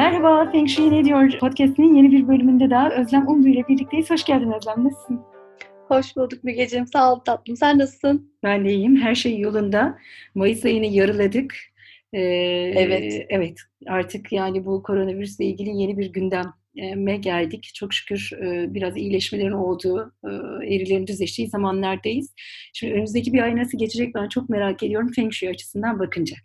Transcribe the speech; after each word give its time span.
Merhaba, 0.00 0.50
Feng 0.52 0.68
Shui 0.68 0.90
Ne 0.90 1.04
Diyor 1.04 1.38
podcastinin 1.40 1.94
yeni 1.94 2.10
bir 2.12 2.28
bölümünde 2.28 2.70
daha 2.70 2.90
Özlem 2.90 3.28
Undu 3.28 3.48
ile 3.48 3.68
birlikteyiz. 3.68 4.10
Hoş 4.10 4.24
geldin 4.24 4.52
Özlem, 4.52 4.84
nasılsın? 4.84 5.20
Hoş 5.88 6.16
bulduk 6.16 6.44
Mügeciğim, 6.44 6.86
sağ 6.86 7.12
ol 7.12 7.18
tatlım. 7.18 7.56
Sen 7.56 7.78
nasılsın? 7.78 8.32
Ben 8.42 8.64
de 8.64 8.72
iyiyim, 8.72 8.96
her 8.96 9.14
şey 9.14 9.38
yolunda. 9.38 9.98
Mayıs 10.34 10.64
ayını 10.64 10.86
yarıladık. 10.86 11.54
Ee, 12.12 12.20
evet. 12.76 13.26
Evet, 13.28 13.58
artık 13.86 14.32
yani 14.32 14.64
bu 14.64 14.82
koronavirüsle 14.82 15.44
ilgili 15.44 15.76
yeni 15.76 15.98
bir 15.98 16.12
gündeme 16.12 17.16
geldik. 17.16 17.70
Çok 17.74 17.94
şükür 17.94 18.30
e, 18.42 18.74
biraz 18.74 18.96
iyileşmelerin 18.96 19.52
olduğu, 19.52 20.12
e, 20.24 20.28
eğrilerin 20.74 21.06
düzleştiği 21.06 21.48
zamanlardayız. 21.48 22.34
Şimdi 22.72 22.92
önümüzdeki 22.92 23.32
bir 23.32 23.42
ay 23.42 23.56
nasıl 23.56 23.78
geçecek 23.78 24.14
ben 24.14 24.28
çok 24.28 24.48
merak 24.48 24.82
ediyorum 24.82 25.10
Feng 25.16 25.32
Shui 25.32 25.50
açısından 25.50 25.98
bakınca 25.98 26.36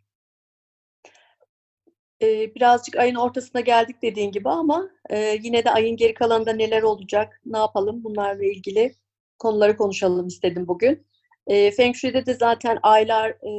e, 2.22 2.56
birazcık 2.56 2.96
ayın 2.96 3.16
ortasına 3.16 3.62
geldik 3.62 3.96
dediğin 4.02 4.32
gibi 4.32 4.50
ama 4.50 4.90
e, 5.10 5.40
yine 5.44 5.66
de 5.66 5.72
ayın 5.72 5.98
geri 5.98 6.14
kalanında 6.14 6.54
neler 6.54 6.82
olacak, 6.84 7.42
ne 7.46 7.58
yapalım 7.58 8.04
bunlarla 8.04 8.44
ilgili 8.44 8.96
konuları 9.40 9.78
konuşalım 9.78 10.28
istedim 10.28 10.68
bugün. 10.68 11.08
E, 11.48 11.72
Feng 11.72 11.96
Shui'de 11.96 12.26
de 12.26 12.34
zaten 12.34 12.80
aylar 12.84 13.30
e, 13.30 13.52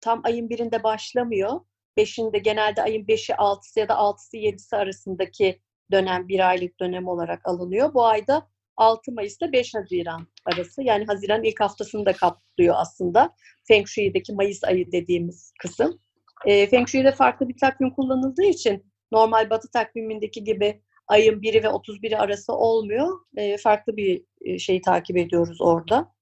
tam 0.00 0.20
ayın 0.24 0.50
birinde 0.50 0.82
başlamıyor. 0.82 1.60
Beşinde 1.96 2.38
genelde 2.38 2.82
ayın 2.82 3.08
beşi, 3.08 3.36
altısı 3.36 3.80
ya 3.80 3.88
da 3.88 3.96
altısı, 3.96 4.36
yedisi 4.36 4.76
arasındaki 4.76 5.60
dönem 5.92 6.28
bir 6.28 6.48
aylık 6.48 6.80
dönem 6.80 7.08
olarak 7.08 7.48
alınıyor. 7.48 7.94
Bu 7.94 8.06
ayda 8.06 8.48
6 8.76 9.12
Mayıs 9.12 9.36
ile 9.42 9.52
5 9.52 9.74
Haziran 9.74 10.26
arası. 10.44 10.82
Yani 10.82 11.04
Haziran 11.06 11.44
ilk 11.44 11.60
haftasını 11.60 12.06
da 12.06 12.12
kaplıyor 12.12 12.74
aslında. 12.78 13.34
Feng 13.68 13.86
Shui'deki 13.86 14.32
Mayıs 14.32 14.64
ayı 14.64 14.92
dediğimiz 14.92 15.52
kısım. 15.58 16.00
E, 16.46 16.66
Feng 16.66 16.88
Shui'de 16.88 17.12
farklı 17.12 17.48
bir 17.48 17.56
takvim 17.56 17.90
kullanıldığı 17.90 18.44
için 18.44 18.84
normal 19.12 19.50
Batı 19.50 19.70
takvimindeki 19.70 20.44
gibi 20.44 20.82
ayın 21.08 21.40
1'i 21.40 21.62
ve 21.62 21.66
31'i 21.66 22.16
arası 22.16 22.52
olmuyor. 22.52 23.18
E, 23.36 23.56
farklı 23.56 23.96
bir 23.96 24.24
şey 24.58 24.80
takip 24.80 25.16
ediyoruz 25.16 25.60
orada. 25.60 26.12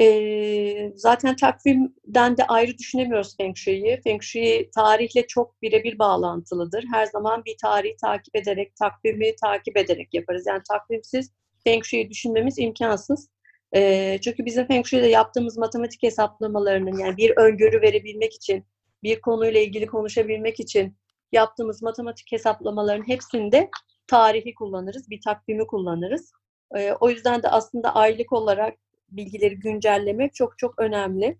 E, 0.00 0.92
zaten 0.94 1.36
takvimden 1.36 2.36
de 2.36 2.44
ayrı 2.46 2.78
düşünemiyoruz 2.78 3.36
Feng 3.36 3.56
Shui'yi. 3.56 4.00
Feng 4.04 4.22
Shui 4.22 4.70
tarihle 4.74 5.26
çok 5.26 5.62
birebir 5.62 5.98
bağlantılıdır. 5.98 6.84
Her 6.92 7.06
zaman 7.06 7.44
bir 7.44 7.56
tarihi 7.62 7.96
takip 7.96 8.36
ederek, 8.36 8.76
takvimi 8.76 9.36
takip 9.36 9.76
ederek 9.76 10.14
yaparız. 10.14 10.44
Yani 10.46 10.62
takvimsiz 10.70 11.32
Feng 11.64 11.84
Shui'yi 11.84 12.10
düşünmemiz 12.10 12.58
imkansız. 12.58 13.30
E, 13.74 14.18
çünkü 14.24 14.44
bizim 14.44 14.66
Feng 14.66 14.86
Shui'de 14.86 15.06
yaptığımız 15.06 15.58
matematik 15.58 16.02
hesaplamalarının 16.02 16.98
yani 16.98 17.16
bir 17.16 17.36
öngörü 17.36 17.82
verebilmek 17.82 18.34
için 18.34 18.64
bir 19.06 19.20
konuyla 19.20 19.60
ilgili 19.60 19.86
konuşabilmek 19.86 20.60
için 20.60 20.96
yaptığımız 21.32 21.82
matematik 21.82 22.32
hesaplamaların 22.32 23.08
hepsinde 23.08 23.70
tarihi 24.06 24.54
kullanırız, 24.54 25.10
bir 25.10 25.20
takvimi 25.20 25.66
kullanırız. 25.66 26.32
E, 26.76 26.92
o 26.92 27.10
yüzden 27.10 27.42
de 27.42 27.48
aslında 27.48 27.94
aylık 27.94 28.32
olarak 28.32 28.74
bilgileri 29.08 29.58
güncellemek 29.58 30.34
çok 30.34 30.58
çok 30.58 30.78
önemli. 30.78 31.38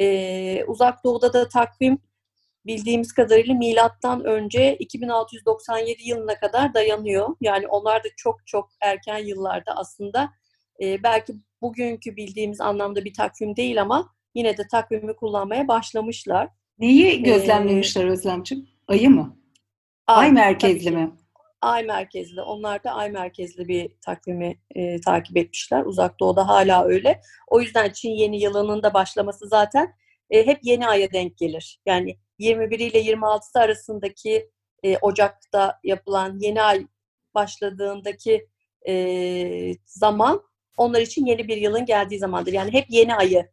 E, 0.00 0.64
Uzak 0.64 1.04
Doğu'da 1.04 1.32
da 1.32 1.48
takvim 1.48 1.98
bildiğimiz 2.66 3.12
kadarıyla 3.12 3.54
milattan 3.54 4.24
önce 4.24 4.76
2697 4.76 6.08
yılına 6.08 6.38
kadar 6.38 6.74
dayanıyor. 6.74 7.28
Yani 7.40 7.68
onlar 7.68 8.04
da 8.04 8.08
çok 8.16 8.46
çok 8.46 8.68
erken 8.80 9.18
yıllarda 9.18 9.76
aslında 9.76 10.30
e, 10.82 11.02
belki 11.02 11.34
bugünkü 11.62 12.16
bildiğimiz 12.16 12.60
anlamda 12.60 13.04
bir 13.04 13.14
takvim 13.14 13.56
değil 13.56 13.82
ama 13.82 14.14
yine 14.34 14.56
de 14.56 14.62
takvimi 14.70 15.16
kullanmaya 15.16 15.68
başlamışlar. 15.68 16.48
Neyi 16.78 17.22
gözlemlemişler 17.22 18.04
ee, 18.04 18.10
Özlemciğim? 18.10 18.68
Ayı 18.88 19.10
mı? 19.10 19.36
Ay, 20.06 20.26
ay 20.26 20.32
merkezli 20.32 20.90
mi? 20.90 21.12
Ay 21.60 21.84
merkezli. 21.84 22.40
Onlar 22.42 22.84
da 22.84 22.92
ay 22.92 23.10
merkezli 23.10 23.68
bir 23.68 23.90
takvimi 24.00 24.60
e, 24.74 25.00
takip 25.00 25.36
etmişler. 25.36 25.84
Uzak 25.84 26.20
Doğu'da 26.20 26.48
hala 26.48 26.84
öyle. 26.84 27.20
O 27.46 27.60
yüzden 27.60 27.90
Çin 27.90 28.10
yeni 28.10 28.40
yılının 28.40 28.82
da 28.82 28.94
başlaması 28.94 29.48
zaten 29.48 29.94
e, 30.30 30.46
hep 30.46 30.58
yeni 30.62 30.86
aya 30.88 31.12
denk 31.12 31.38
gelir. 31.38 31.80
Yani 31.86 32.16
21 32.38 32.78
ile 32.78 32.98
26 32.98 33.60
arasındaki 33.60 34.50
e, 34.82 34.96
Ocak'ta 34.98 35.80
yapılan 35.84 36.38
yeni 36.40 36.62
ay 36.62 36.86
başladığındaki 37.34 38.46
e, 38.88 39.74
zaman 39.86 40.42
onlar 40.76 41.00
için 41.00 41.26
yeni 41.26 41.48
bir 41.48 41.56
yılın 41.56 41.86
geldiği 41.86 42.18
zamandır. 42.18 42.52
Yani 42.52 42.72
hep 42.72 42.86
yeni 42.88 43.14
ayı 43.14 43.48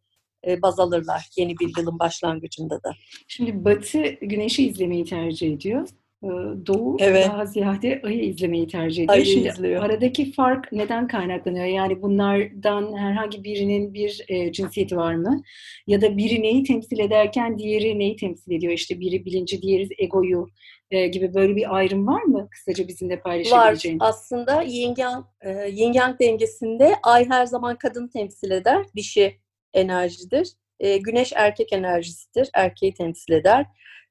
baz 0.62 0.80
alırlar 0.80 1.30
yeni 1.38 1.60
bir 1.60 1.74
yılın 1.78 2.00
başlangıcında 2.00 2.84
da. 2.84 2.92
Şimdi 3.28 3.66
Batı 3.66 4.04
güneşi 4.22 4.68
izlemeyi 4.68 5.06
tercih 5.06 5.54
ediyor. 5.54 5.88
E, 6.24 6.28
Doğu 6.68 6.98
evet. 7.00 7.28
daha 7.28 7.46
ziyade 7.46 8.02
ayı 8.06 8.24
izlemeyi 8.24 8.68
tercih 8.68 9.04
ediyor. 9.04 9.16
Ayı 9.16 9.26
Şimdi 9.26 9.48
izliyor. 9.48 9.84
aradaki 9.84 10.32
fark 10.32 10.72
neden 10.72 11.08
kaynaklanıyor? 11.08 11.66
Yani 11.66 12.02
bunlardan 12.02 12.98
herhangi 12.98 13.44
birinin 13.44 13.94
bir 13.94 14.26
e, 14.28 14.52
cinsiyeti 14.52 14.98
var 14.98 15.16
mı? 15.16 15.44
Ya 15.88 16.02
da 16.02 16.18
biri 16.18 16.42
neyi 16.42 16.64
temsil 16.64 17.00
ederken 17.00 17.58
diğeri 17.58 18.00
neyi 18.00 18.16
temsil 18.16 18.52
ediyor? 18.52 18.74
İşte 18.74 19.00
biri 19.00 19.26
bilinci, 19.26 19.62
diğeri 19.62 19.88
egoyu 19.98 20.48
e, 20.92 21.08
gibi 21.08 21.34
böyle 21.34 21.56
bir 21.56 21.76
ayrım 21.76 22.08
var 22.08 22.24
mı? 22.24 22.48
Kısaca 22.52 22.88
bizimle 22.88 23.20
paylaşabileceğin. 23.20 24.00
Var. 24.00 24.10
Aslında 24.10 24.62
yin 24.62 24.94
yang, 24.98 25.26
e, 25.42 25.70
yin 25.70 25.94
yang 25.94 26.20
dengesinde 26.20 26.96
ay 27.04 27.30
her 27.30 27.46
zaman 27.46 27.78
kadın 27.78 28.08
temsil 28.08 28.52
eder, 28.52 28.86
dişi 28.96 29.43
enerjidir. 29.74 30.50
E, 30.80 30.98
güneş 30.98 31.34
erkek 31.36 31.74
enerjisidir, 31.74 32.50
erkeği 32.54 32.94
temsil 32.94 33.34
eder. 33.34 33.66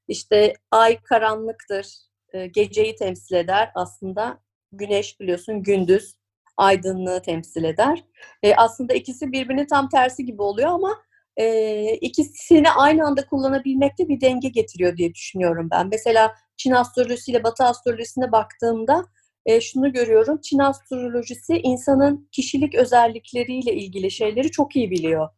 İşte 0.07 0.53
ay 0.71 1.01
karanlıktır, 1.01 1.87
e, 2.33 2.47
geceyi 2.47 2.95
temsil 2.95 3.35
eder. 3.35 3.71
Aslında 3.75 4.39
güneş 4.71 5.19
biliyorsun 5.19 5.63
gündüz 5.63 6.15
aydınlığı 6.57 7.21
temsil 7.21 7.63
eder. 7.63 8.03
E, 8.43 8.55
aslında 8.55 8.93
ikisi 8.93 9.31
birbirinin 9.31 9.67
tam 9.67 9.89
tersi 9.89 10.25
gibi 10.25 10.41
oluyor 10.41 10.69
ama 10.69 11.03
e, 11.37 11.93
ikisini 11.95 12.71
aynı 12.71 13.05
anda 13.05 13.25
kullanabilmekte 13.25 14.07
bir 14.07 14.21
denge 14.21 14.49
getiriyor 14.49 14.97
diye 14.97 15.13
düşünüyorum 15.13 15.67
ben. 15.71 15.87
Mesela 15.87 16.35
Çin 16.57 16.71
astrolojisiyle 16.71 17.43
Batı 17.43 17.63
astrolojisine 17.63 18.31
baktığımda 18.31 19.05
e, 19.45 19.61
şunu 19.61 19.93
görüyorum. 19.93 20.41
Çin 20.41 20.59
astrolojisi 20.59 21.57
insanın 21.57 22.29
kişilik 22.31 22.75
özellikleriyle 22.75 23.73
ilgili 23.73 24.11
şeyleri 24.11 24.51
çok 24.51 24.75
iyi 24.75 24.91
biliyor. 24.91 25.29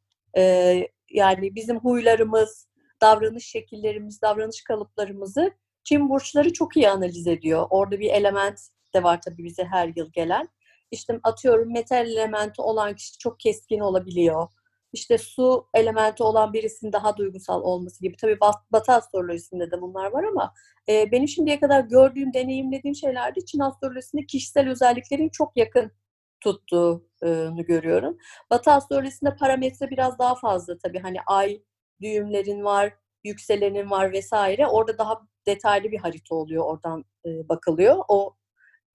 Yani 1.09 1.56
bizim 1.56 1.79
huylarımız, 1.79 2.68
davranış 3.01 3.46
şekillerimiz, 3.47 4.22
davranış 4.22 4.63
kalıplarımızı 4.63 5.51
Çin 5.84 6.09
burçları 6.09 6.53
çok 6.53 6.78
iyi 6.78 6.90
analiz 6.90 7.28
ediyor. 7.28 7.68
Orada 7.69 8.00
bir 8.00 8.09
element 8.09 8.59
de 8.94 9.03
var 9.03 9.22
tabii 9.22 9.44
bize 9.44 9.63
her 9.63 9.91
yıl 9.96 10.12
gelen. 10.12 10.50
İşte 10.91 11.19
atıyorum 11.23 11.73
metal 11.73 12.07
elementi 12.07 12.62
olan 12.62 12.96
kişi 12.96 13.18
çok 13.18 13.40
keskin 13.40 13.79
olabiliyor. 13.79 14.47
İşte 14.94 15.18
su 15.18 15.68
elementi 15.73 16.23
olan 16.23 16.53
birisinin 16.53 16.94
daha 16.94 17.17
duygusal 17.17 17.62
olması 17.62 18.02
gibi. 18.02 18.17
Tabii 18.17 18.40
Batı 18.72 18.91
astrolojisinde 18.91 19.72
de 19.72 19.81
bunlar 19.81 20.12
var 20.12 20.23
ama 20.23 20.53
e, 20.90 21.12
benim 21.12 21.28
şimdiye 21.28 21.59
kadar 21.59 21.81
gördüğüm, 21.81 22.34
deneyimlediğim 22.34 22.96
şeylerde 22.96 23.46
Çin 23.46 23.59
astrolojisinde 23.59 24.25
kişisel 24.25 24.69
özelliklerin 24.69 25.29
çok 25.29 25.57
yakın 25.57 25.91
tuttuğunu 26.45 27.66
görüyorum. 27.66 28.17
Batı 28.51 28.72
astrolojisinde 28.72 29.35
parametre 29.35 29.89
biraz 29.89 30.19
daha 30.19 30.35
fazla 30.35 30.78
tabii. 30.78 31.00
Hani 31.00 31.17
ay 31.28 31.61
düğümlerin 32.01 32.63
var, 32.63 32.94
yükselenin 33.23 33.91
var 33.91 34.11
vesaire. 34.11 34.67
Orada 34.67 34.97
daha 34.97 35.22
detaylı 35.47 35.91
bir 35.91 35.97
harita 35.97 36.35
oluyor. 36.35 36.66
Oradan 36.66 37.05
e, 37.25 37.50
bakılıyor. 37.50 38.03
O 38.07 38.35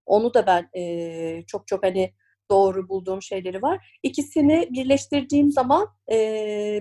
onu 0.07 0.35
da 0.35 0.47
ben 0.47 0.69
e, 0.81 1.45
çok 1.47 1.67
çok 1.67 1.85
hani 1.85 2.15
doğru 2.51 2.89
bulduğum 2.89 3.23
şeyleri 3.23 3.63
var. 3.63 3.99
İkisini 4.03 4.69
birleştirdiğim 4.71 5.51
zaman 5.51 5.89
e, 6.13 6.17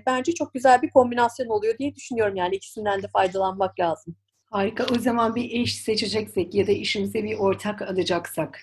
bence 0.05 0.31
çok 0.31 0.53
güzel 0.53 0.81
bir 0.81 0.89
kombinasyon 0.89 1.47
oluyor 1.47 1.77
diye 1.77 1.95
düşünüyorum. 1.95 2.35
Yani 2.35 2.55
ikisinden 2.55 3.03
de 3.03 3.07
faydalanmak 3.07 3.79
lazım. 3.79 4.15
Harika. 4.51 4.85
O 4.95 4.99
zaman 4.99 5.35
bir 5.35 5.61
eş 5.61 5.75
seçeceksek 5.75 6.55
ya 6.55 6.67
da 6.67 6.71
işimize 6.71 7.23
bir 7.23 7.37
ortak 7.37 7.81
alacaksak 7.81 8.59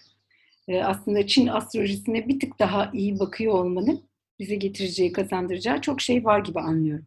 e, 0.68 0.82
aslında 0.82 1.26
Çin 1.26 1.46
astrolojisine 1.46 2.28
bir 2.28 2.40
tık 2.40 2.58
daha 2.58 2.90
iyi 2.92 3.18
bakıyor 3.18 3.54
olmanın 3.54 4.08
bize 4.38 4.54
getireceği, 4.54 5.12
kazandıracağı 5.12 5.80
çok 5.80 6.00
şey 6.00 6.24
var 6.24 6.40
gibi 6.40 6.60
anlıyorum. 6.60 7.06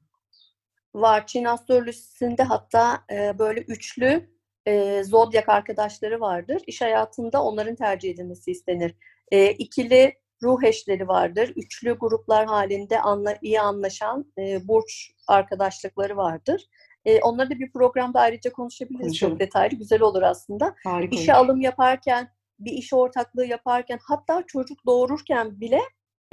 Var. 0.96 1.28
Çin 1.28 1.44
astrolojisinde 1.44 2.44
hatta 2.44 3.04
e, 3.12 3.40
böyle 3.40 3.62
üçlü 3.62 4.30
e, 4.68 5.04
zodyak 5.04 5.50
arkadaşları 5.50 6.20
vardır. 6.20 6.62
İş 6.68 6.82
hayatında 6.82 7.44
onların 7.44 7.76
tercih 7.76 8.10
edilmesi 8.12 8.52
istenir. 8.52 8.96
E, 9.32 9.52
ikili 9.52 10.14
ruh 10.44 10.64
eşleri 10.64 11.08
vardır. 11.08 11.54
Üçlü 11.56 11.94
gruplar 11.94 12.46
halinde 12.46 13.02
anla, 13.02 13.38
iyi 13.42 13.62
anlaşan 13.62 14.34
e, 14.38 14.68
burç 14.68 15.12
arkadaşlıkları 15.28 16.18
vardır. 16.18 16.66
E, 17.06 17.20
onları 17.20 17.50
da 17.50 17.60
bir 17.60 17.72
programda 17.72 18.20
ayrıca 18.20 18.52
konuşabiliriz. 18.52 19.02
Konuşalım. 19.02 19.34
Çok 19.34 19.40
detaylı. 19.40 19.76
Güzel 19.76 20.02
olur 20.02 20.22
aslında. 20.22 20.76
Harika 20.84 21.16
İşe 21.16 21.36
olur. 21.36 21.46
alım 21.46 21.62
yaparken 21.62 22.30
bir 22.60 22.72
iş 22.72 22.94
ortaklığı 22.94 23.46
yaparken 23.46 24.00
hatta 24.04 24.44
çocuk 24.48 24.86
doğururken 24.86 25.62
bile 25.62 25.82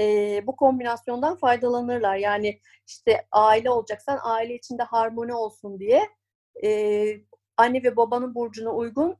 e, 0.01 0.41
bu 0.47 0.57
kombinasyondan 0.57 1.37
faydalanırlar. 1.37 2.17
Yani 2.17 2.61
işte 2.87 3.27
aile 3.33 3.71
olacaksan 3.71 4.19
aile 4.23 4.55
içinde 4.55 4.83
harmoni 4.83 5.35
olsun 5.35 5.81
diye 5.81 6.09
e, 6.65 7.07
anne 7.57 7.83
ve 7.83 7.97
babanın 7.97 8.35
burcuna 8.35 8.71
uygun 8.71 9.17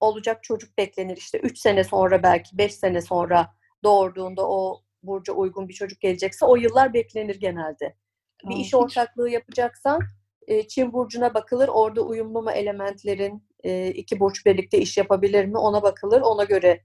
olacak 0.00 0.44
çocuk 0.44 0.78
beklenir. 0.78 1.16
İşte 1.16 1.38
3 1.38 1.58
sene 1.58 1.84
sonra 1.84 2.22
belki 2.22 2.58
5 2.58 2.74
sene 2.74 3.00
sonra 3.00 3.54
doğurduğunda 3.84 4.48
o 4.50 4.82
burca 5.02 5.32
uygun 5.32 5.68
bir 5.68 5.74
çocuk 5.74 6.00
gelecekse 6.00 6.46
o 6.46 6.56
yıllar 6.56 6.94
beklenir 6.94 7.40
genelde. 7.40 7.96
Bir 8.44 8.56
iş 8.56 8.74
ortaklığı 8.74 9.30
yapacaksan 9.30 10.00
Çin 10.68 10.92
burcuna 10.92 11.34
bakılır. 11.34 11.68
Orada 11.68 12.02
uyumlu 12.02 12.42
mu 12.42 12.50
elementlerin 12.50 13.47
e, 13.64 13.90
iki 13.90 14.20
burç 14.20 14.46
birlikte 14.46 14.78
iş 14.78 14.96
yapabilir 14.96 15.44
mi 15.44 15.58
ona 15.58 15.82
bakılır. 15.82 16.20
Ona 16.20 16.44
göre 16.44 16.82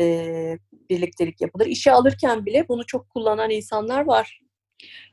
e, 0.00 0.58
birliktelik 0.90 1.40
yapılır. 1.40 1.66
İşe 1.66 1.92
alırken 1.92 2.46
bile 2.46 2.68
bunu 2.68 2.86
çok 2.86 3.10
kullanan 3.10 3.50
insanlar 3.50 4.04
var. 4.04 4.40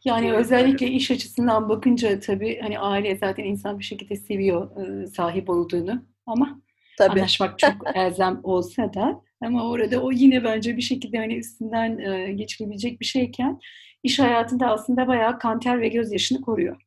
Yani 0.06 0.34
özellikle 0.34 0.88
iş 0.88 1.12
açısından 1.12 1.70
bakınca 1.70 2.20
tabii 2.20 2.60
hani 2.62 2.80
aile 2.80 3.18
zaten 3.18 3.44
insan 3.44 3.80
bir 3.80 3.84
şekilde 3.84 4.16
seviyor 4.16 4.88
e, 5.04 5.08
sahip 5.08 5.50
olduğunu 5.50 6.06
ama 6.26 6.62
tabii. 6.98 7.20
anlaşmak 7.20 7.60
çok 7.60 7.74
elzem 7.96 8.40
olsa 8.44 8.94
da 8.94 9.22
ama 9.42 9.70
orada 9.70 10.02
o 10.02 10.12
yine 10.12 10.44
bence 10.44 10.78
bir 10.78 10.82
şekilde 10.82 11.18
hani 11.18 11.36
üstünden 11.36 11.98
e, 11.98 12.34
geçilebilecek 12.34 13.00
bir 13.00 13.06
şeyken 13.06 13.60
iş 14.04 14.20
hayatında 14.20 14.68
aslında 14.68 15.08
bayağı 15.08 15.40
kanter 15.40 15.82
ve 15.82 15.88
gözyaşını 15.88 16.42
koruyor. 16.42 16.82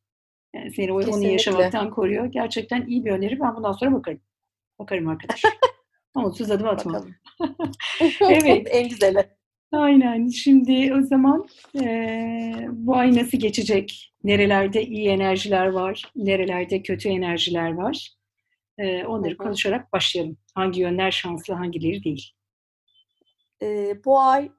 Yani 0.55 0.73
seni 0.73 0.93
onu 0.93 1.27
yaşamaktan 1.27 1.91
koruyor. 1.91 2.27
Gerçekten 2.27 2.87
iyi 2.87 3.05
bir 3.05 3.11
öneri. 3.11 3.41
Ben 3.41 3.57
bundan 3.57 3.73
sonra 3.73 3.93
bakarım. 3.93 4.21
Bakarım 4.79 5.09
arkadaş. 5.09 5.43
Umutsuz 6.15 6.51
adım 6.51 6.69
atma. 6.69 7.05
evet. 8.21 8.69
en 8.71 8.89
güzeli. 8.89 9.29
Aynen. 9.73 10.29
Şimdi 10.29 10.95
o 10.95 11.03
zaman 11.03 11.49
e, 11.83 11.87
bu 12.71 12.97
ay 12.97 13.17
nasıl 13.17 13.39
geçecek? 13.39 14.15
Nerelerde 14.25 14.83
iyi 14.83 15.09
enerjiler 15.09 15.67
var? 15.67 16.13
Nerelerde 16.17 16.83
kötü 16.83 17.09
enerjiler 17.09 17.75
var? 17.75 18.17
E, 18.79 19.05
onları 19.05 19.37
konuşarak 19.37 19.93
başlayalım. 19.93 20.37
Hangi 20.55 20.81
yönler 20.81 21.11
şanslı, 21.11 21.55
hangileri 21.55 22.05
değil? 22.05 22.31
E, 23.63 23.97
bu 24.05 24.21
ay 24.21 24.51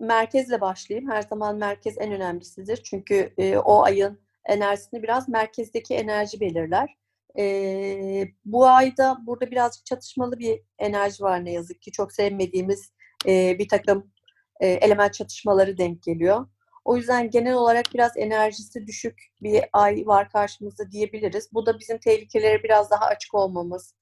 merkezle 0.00 0.60
başlayayım. 0.60 1.10
Her 1.10 1.22
zaman 1.22 1.56
merkez 1.56 1.98
en 1.98 2.12
önemlisidir. 2.12 2.76
Çünkü 2.76 3.34
e, 3.38 3.56
o 3.56 3.82
ayın 3.82 4.23
enerjisini 4.46 5.02
biraz 5.02 5.28
merkezdeki 5.28 5.94
enerji 5.94 6.40
belirler. 6.40 6.96
E, 7.38 8.28
bu 8.44 8.66
ayda 8.66 9.18
burada 9.26 9.50
birazcık 9.50 9.86
çatışmalı 9.86 10.38
bir 10.38 10.60
enerji 10.78 11.22
var 11.22 11.44
ne 11.44 11.52
yazık 11.52 11.82
ki. 11.82 11.92
Çok 11.92 12.12
sevmediğimiz 12.12 12.92
e, 13.26 13.58
bir 13.58 13.68
takım 13.68 14.12
e, 14.60 14.68
element 14.68 15.14
çatışmaları 15.14 15.78
denk 15.78 16.02
geliyor. 16.02 16.46
O 16.84 16.96
yüzden 16.96 17.30
genel 17.30 17.54
olarak 17.54 17.84
biraz 17.94 18.12
enerjisi 18.16 18.86
düşük 18.86 19.22
bir 19.42 19.64
ay 19.72 20.06
var 20.06 20.30
karşımızda 20.30 20.90
diyebiliriz. 20.90 21.48
Bu 21.52 21.66
da 21.66 21.78
bizim 21.78 21.98
tehlikelere 21.98 22.62
biraz 22.62 22.90
daha 22.90 23.06
açık 23.06 23.34
olmamız, 23.34 23.94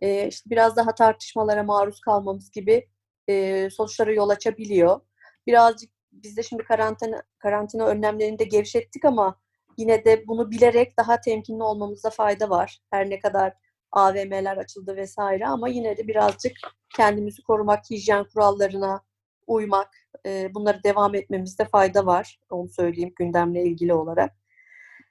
e, 0.00 0.28
işte 0.28 0.50
biraz 0.50 0.76
daha 0.76 0.94
tartışmalara 0.94 1.62
maruz 1.62 2.00
kalmamız 2.00 2.50
gibi 2.50 2.88
e, 3.28 3.68
sonuçlara 3.70 4.12
yol 4.12 4.28
açabiliyor. 4.28 5.00
Birazcık 5.46 5.90
biz 6.12 6.36
de 6.36 6.42
şimdi 6.42 6.64
karantina, 6.64 7.22
karantina 7.38 7.86
önlemlerini 7.86 8.38
de 8.38 8.44
gevşettik 8.44 9.04
ama 9.04 9.40
yine 9.80 10.04
de 10.04 10.24
bunu 10.28 10.50
bilerek 10.50 10.98
daha 10.98 11.20
temkinli 11.20 11.62
olmamızda 11.62 12.10
fayda 12.10 12.50
var. 12.50 12.78
Her 12.90 13.10
ne 13.10 13.18
kadar 13.18 13.52
AVM'ler 13.92 14.56
açıldı 14.56 14.96
vesaire 14.96 15.46
ama 15.46 15.68
yine 15.68 15.96
de 15.96 16.08
birazcık 16.08 16.52
kendimizi 16.96 17.42
korumak, 17.42 17.90
hijyen 17.90 18.24
kurallarına 18.24 19.02
uymak, 19.46 19.88
e, 20.26 20.54
bunları 20.54 20.84
devam 20.84 21.14
etmemizde 21.14 21.64
fayda 21.64 22.06
var. 22.06 22.38
Onu 22.50 22.68
söyleyeyim 22.68 23.12
gündemle 23.16 23.64
ilgili 23.64 23.94
olarak. 23.94 24.32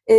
E, 0.08 0.16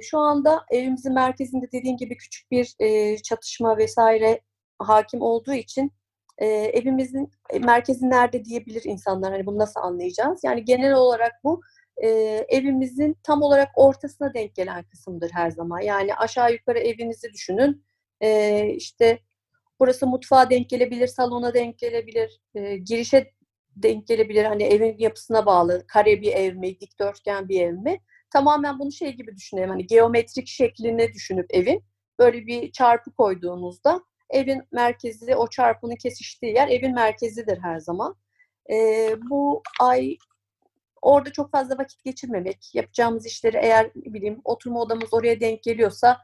şu 0.00 0.18
anda 0.18 0.64
evimizin 0.70 1.14
merkezinde 1.14 1.66
dediğim 1.72 1.96
gibi 1.96 2.16
küçük 2.16 2.50
bir 2.50 2.74
e, 2.80 3.16
çatışma 3.18 3.78
vesaire 3.78 4.40
hakim 4.78 5.22
olduğu 5.22 5.54
için 5.54 5.92
e, 6.38 6.46
evimizin 6.46 7.30
merkezi 7.60 8.10
nerede 8.10 8.44
diyebilir 8.44 8.82
insanlar. 8.84 9.32
Hani 9.32 9.46
bunu 9.46 9.58
nasıl 9.58 9.80
anlayacağız? 9.80 10.44
Yani 10.44 10.64
genel 10.64 10.92
olarak 10.92 11.32
bu 11.44 11.60
e, 12.02 12.08
evimizin 12.48 13.16
tam 13.22 13.42
olarak 13.42 13.68
ortasına 13.76 14.34
denk 14.34 14.54
gelen 14.54 14.84
kısımdır 14.84 15.30
her 15.30 15.50
zaman. 15.50 15.80
Yani 15.80 16.14
aşağı 16.14 16.52
yukarı 16.52 16.78
evinizi 16.78 17.32
düşünün. 17.32 17.84
E, 18.20 18.66
işte 18.66 19.18
burası 19.80 20.06
mutfağa 20.06 20.50
denk 20.50 20.70
gelebilir, 20.70 21.06
salona 21.06 21.54
denk 21.54 21.78
gelebilir, 21.78 22.40
e, 22.54 22.76
girişe 22.76 23.32
denk 23.76 24.06
gelebilir. 24.06 24.44
Hani 24.44 24.62
evin 24.62 24.96
yapısına 24.98 25.46
bağlı. 25.46 25.86
Kare 25.86 26.22
bir 26.22 26.32
ev 26.32 26.54
mi, 26.54 26.80
dikdörtgen 26.80 27.48
bir 27.48 27.60
ev 27.60 27.74
mi? 27.74 28.00
Tamamen 28.32 28.78
bunu 28.78 28.92
şey 28.92 29.12
gibi 29.12 29.36
düşünelim. 29.36 29.68
Hani 29.68 29.86
geometrik 29.86 30.48
şeklini 30.48 31.12
düşünüp 31.12 31.46
evin 31.50 31.84
böyle 32.18 32.46
bir 32.46 32.72
çarpı 32.72 33.12
koyduğunuzda 33.12 34.00
evin 34.30 34.62
merkezi, 34.72 35.36
o 35.36 35.50
çarpının 35.50 35.96
kesiştiği 35.96 36.54
yer 36.54 36.68
evin 36.68 36.94
merkezidir 36.94 37.58
her 37.62 37.78
zaman. 37.78 38.16
E, 38.70 38.76
bu 39.30 39.62
ay 39.80 40.16
orada 41.02 41.32
çok 41.32 41.52
fazla 41.52 41.78
vakit 41.78 42.04
geçirmemek, 42.04 42.74
yapacağımız 42.74 43.26
işleri 43.26 43.56
eğer 43.56 43.90
bileyim 43.94 44.40
oturma 44.44 44.80
odamız 44.80 45.14
oraya 45.14 45.40
denk 45.40 45.62
geliyorsa 45.62 46.18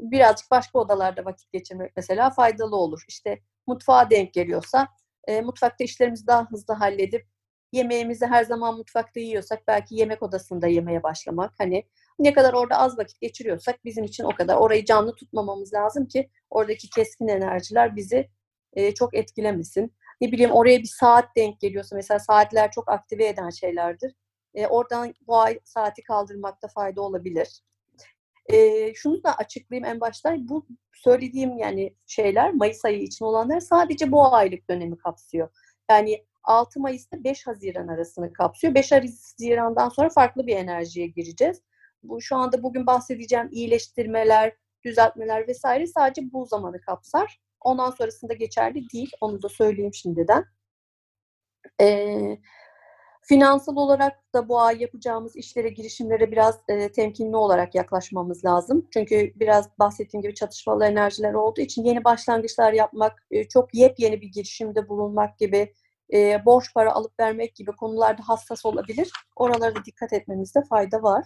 birazcık 0.00 0.50
başka 0.50 0.78
odalarda 0.78 1.24
vakit 1.24 1.52
geçirmek 1.52 1.92
mesela 1.96 2.30
faydalı 2.30 2.76
olur. 2.76 3.04
İşte 3.08 3.40
mutfağa 3.66 4.10
denk 4.10 4.34
geliyorsa 4.34 4.88
e, 5.28 5.40
mutfakta 5.40 5.84
işlerimizi 5.84 6.26
daha 6.26 6.50
hızlı 6.50 6.74
halledip 6.74 7.26
yemeğimizi 7.72 8.26
her 8.26 8.44
zaman 8.44 8.76
mutfakta 8.76 9.20
yiyorsak 9.20 9.62
belki 9.68 9.94
yemek 9.94 10.22
odasında 10.22 10.66
yemeye 10.66 11.02
başlamak. 11.02 11.54
Hani 11.58 11.84
ne 12.18 12.32
kadar 12.32 12.52
orada 12.52 12.76
az 12.76 12.98
vakit 12.98 13.20
geçiriyorsak 13.20 13.84
bizim 13.84 14.04
için 14.04 14.24
o 14.24 14.30
kadar. 14.30 14.56
Orayı 14.56 14.84
canlı 14.84 15.14
tutmamamız 15.14 15.74
lazım 15.74 16.06
ki 16.06 16.30
oradaki 16.50 16.90
keskin 16.90 17.28
enerjiler 17.28 17.96
bizi 17.96 18.30
e, 18.72 18.94
çok 18.94 19.14
etkilemesin. 19.14 19.94
Ne 20.20 20.32
bileyim 20.32 20.50
oraya 20.50 20.78
bir 20.78 20.92
saat 20.98 21.36
denk 21.36 21.60
geliyorsa 21.60 21.96
mesela 21.96 22.18
saatler 22.18 22.70
çok 22.70 22.90
aktive 22.90 23.26
eden 23.26 23.50
şeylerdir. 23.50 24.14
E, 24.54 24.66
oradan 24.66 25.14
bu 25.26 25.38
ay 25.38 25.60
saati 25.64 26.02
kaldırmakta 26.02 26.68
fayda 26.68 27.02
olabilir. 27.02 27.62
E, 28.46 28.94
şunu 28.94 29.24
da 29.24 29.36
açıklayayım 29.36 29.84
en 29.84 30.00
başta. 30.00 30.36
Bu 30.38 30.66
söylediğim 30.92 31.58
yani 31.58 31.94
şeyler 32.06 32.54
Mayıs 32.54 32.84
ayı 32.84 33.02
için 33.02 33.24
olanlar 33.24 33.60
sadece 33.60 34.12
bu 34.12 34.34
aylık 34.34 34.70
dönemi 34.70 34.98
kapsıyor. 34.98 35.48
Yani 35.90 36.24
6 36.44 36.80
Mayıs'ta 36.80 37.24
5 37.24 37.46
Haziran 37.46 37.88
arasını 37.88 38.32
kapsıyor. 38.32 38.74
5 38.74 38.92
Haziran'dan 38.92 39.88
sonra 39.88 40.08
farklı 40.08 40.46
bir 40.46 40.56
enerjiye 40.56 41.06
gireceğiz. 41.06 41.62
Bu 42.02 42.20
şu 42.20 42.36
anda 42.36 42.62
bugün 42.62 42.86
bahsedeceğim 42.86 43.48
iyileştirmeler, 43.52 44.52
düzeltmeler 44.84 45.48
vesaire 45.48 45.86
sadece 45.86 46.32
bu 46.32 46.46
zamanı 46.46 46.80
kapsar. 46.80 47.40
Ondan 47.60 47.90
sonrasında 47.90 48.34
geçerli 48.34 48.90
değil. 48.90 49.10
Onu 49.20 49.42
da 49.42 49.48
söyleyeyim 49.48 49.94
şimdiden. 49.94 50.44
Ee, 51.80 52.38
Finansal 53.22 53.76
olarak 53.76 54.34
da 54.34 54.48
bu 54.48 54.60
ay 54.60 54.82
yapacağımız 54.82 55.36
işlere, 55.36 55.68
girişimlere 55.68 56.32
biraz 56.32 56.58
e, 56.68 56.92
temkinli 56.92 57.36
olarak 57.36 57.74
yaklaşmamız 57.74 58.44
lazım. 58.44 58.88
Çünkü 58.92 59.32
biraz 59.36 59.78
bahsettiğim 59.78 60.22
gibi 60.22 60.34
çatışmalı 60.34 60.84
enerjiler 60.86 61.34
olduğu 61.34 61.60
için 61.60 61.84
yeni 61.84 62.04
başlangıçlar 62.04 62.72
yapmak, 62.72 63.26
e, 63.30 63.48
çok 63.48 63.74
yepyeni 63.74 64.20
bir 64.20 64.26
girişimde 64.28 64.88
bulunmak 64.88 65.38
gibi, 65.38 65.74
e, 66.12 66.44
borç 66.44 66.74
para 66.74 66.92
alıp 66.92 67.20
vermek 67.20 67.54
gibi 67.54 67.72
konularda 67.72 68.22
hassas 68.28 68.66
olabilir. 68.66 69.12
Oralara 69.36 69.74
da 69.74 69.84
dikkat 69.84 70.12
etmemizde 70.12 70.62
fayda 70.62 71.02
var. 71.02 71.24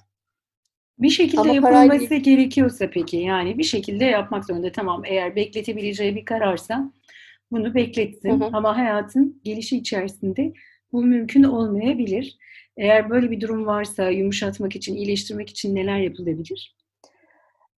Bir 0.98 1.10
şekilde 1.10 1.40
Ama 1.40 1.54
yapılması 1.54 1.88
parayla... 1.88 2.16
gerekiyorsa 2.16 2.90
peki 2.90 3.16
yani 3.16 3.58
bir 3.58 3.64
şekilde 3.64 4.04
yapmak 4.04 4.44
zorunda. 4.44 4.72
Tamam 4.72 5.02
eğer 5.04 5.36
bekletebileceği 5.36 6.16
bir 6.16 6.24
kararsa 6.24 6.92
bunu 7.50 7.74
bekletsin. 7.74 8.40
Hı 8.40 8.44
hı. 8.44 8.50
Ama 8.52 8.76
hayatın 8.76 9.40
gelişi 9.44 9.76
içerisinde 9.76 10.52
bu 10.92 11.02
mümkün 11.02 11.42
olmayabilir. 11.42 12.38
Eğer 12.76 13.10
böyle 13.10 13.30
bir 13.30 13.40
durum 13.40 13.66
varsa 13.66 14.10
yumuşatmak 14.10 14.76
için, 14.76 14.94
iyileştirmek 14.94 15.50
için 15.50 15.74
neler 15.74 15.98
yapılabilir? 15.98 16.76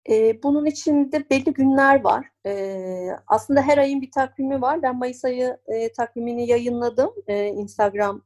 Ee, 0.10 0.44
bunun 0.44 0.66
için 0.66 1.12
de 1.12 1.30
belli 1.30 1.54
günler 1.54 2.02
var. 2.04 2.26
Ee, 2.46 3.10
aslında 3.28 3.62
her 3.62 3.78
ayın 3.78 4.02
bir 4.02 4.12
takvimi 4.12 4.62
var. 4.62 4.82
Ben 4.82 4.96
Mayıs 4.96 5.26
ayı 5.26 5.58
e, 5.68 5.92
takvimini 5.92 6.48
yayınladım 6.50 7.10
e, 7.28 7.48
Instagram 7.48 8.22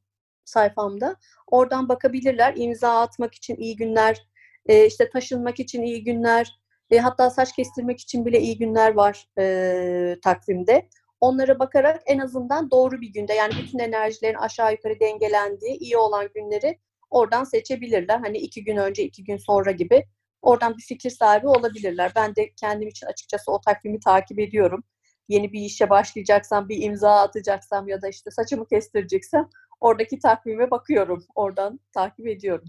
sayfamda. 0.46 1.16
Oradan 1.48 1.90
bakabilirler. 1.90 2.54
İmza 2.58 3.02
atmak 3.02 3.36
için 3.36 3.56
iyi 3.56 3.76
günler, 3.76 4.28
e, 4.70 4.86
işte 4.86 5.10
taşınmak 5.10 5.60
için 5.60 5.82
iyi 5.84 6.04
günler, 6.04 6.60
e, 6.92 6.98
hatta 6.98 7.30
saç 7.30 7.56
kestirmek 7.56 8.00
için 8.00 8.26
bile 8.26 8.40
iyi 8.40 8.58
günler 8.58 8.94
var 8.94 9.28
e, 9.40 10.16
takvimde 10.24 10.90
onlara 11.22 11.60
bakarak 11.60 12.02
en 12.06 12.20
azından 12.20 12.72
doğru 12.72 13.02
bir 13.02 13.14
günde 13.14 13.34
yani 13.34 13.54
bütün 13.62 13.80
enerjilerin 13.80 14.38
aşağı 14.38 14.72
yukarı 14.72 15.00
dengelendiği 15.00 15.78
iyi 15.78 15.98
olan 15.98 16.30
günleri 16.36 16.80
oradan 17.10 17.44
seçebilirler. 17.44 18.20
Hani 18.20 18.38
iki 18.38 18.64
gün 18.64 18.78
önce, 18.78 19.04
iki 19.04 19.24
gün 19.24 19.38
sonra 19.38 19.72
gibi 19.72 20.06
oradan 20.42 20.78
bir 20.78 20.84
fikir 20.84 21.10
sahibi 21.10 21.48
olabilirler. 21.48 22.12
Ben 22.16 22.36
de 22.36 22.50
kendim 22.62 22.88
için 22.88 23.08
açıkçası 23.08 23.52
o 23.52 23.62
takvimi 23.62 24.00
takip 24.00 24.40
ediyorum. 24.40 24.84
Yeni 25.28 25.54
bir 25.54 25.62
işe 25.62 25.90
başlayacaksam, 25.90 26.70
bir 26.70 26.84
imza 26.84 27.22
atacaksam 27.22 27.88
ya 27.88 28.02
da 28.02 28.08
işte 28.08 28.32
saçımı 28.32 28.68
kestireceksem 28.68 29.50
oradaki 29.80 30.20
takvime 30.20 30.72
bakıyorum. 30.72 31.26
Oradan 31.36 31.80
takip 31.94 32.28
ediyorum. 32.28 32.66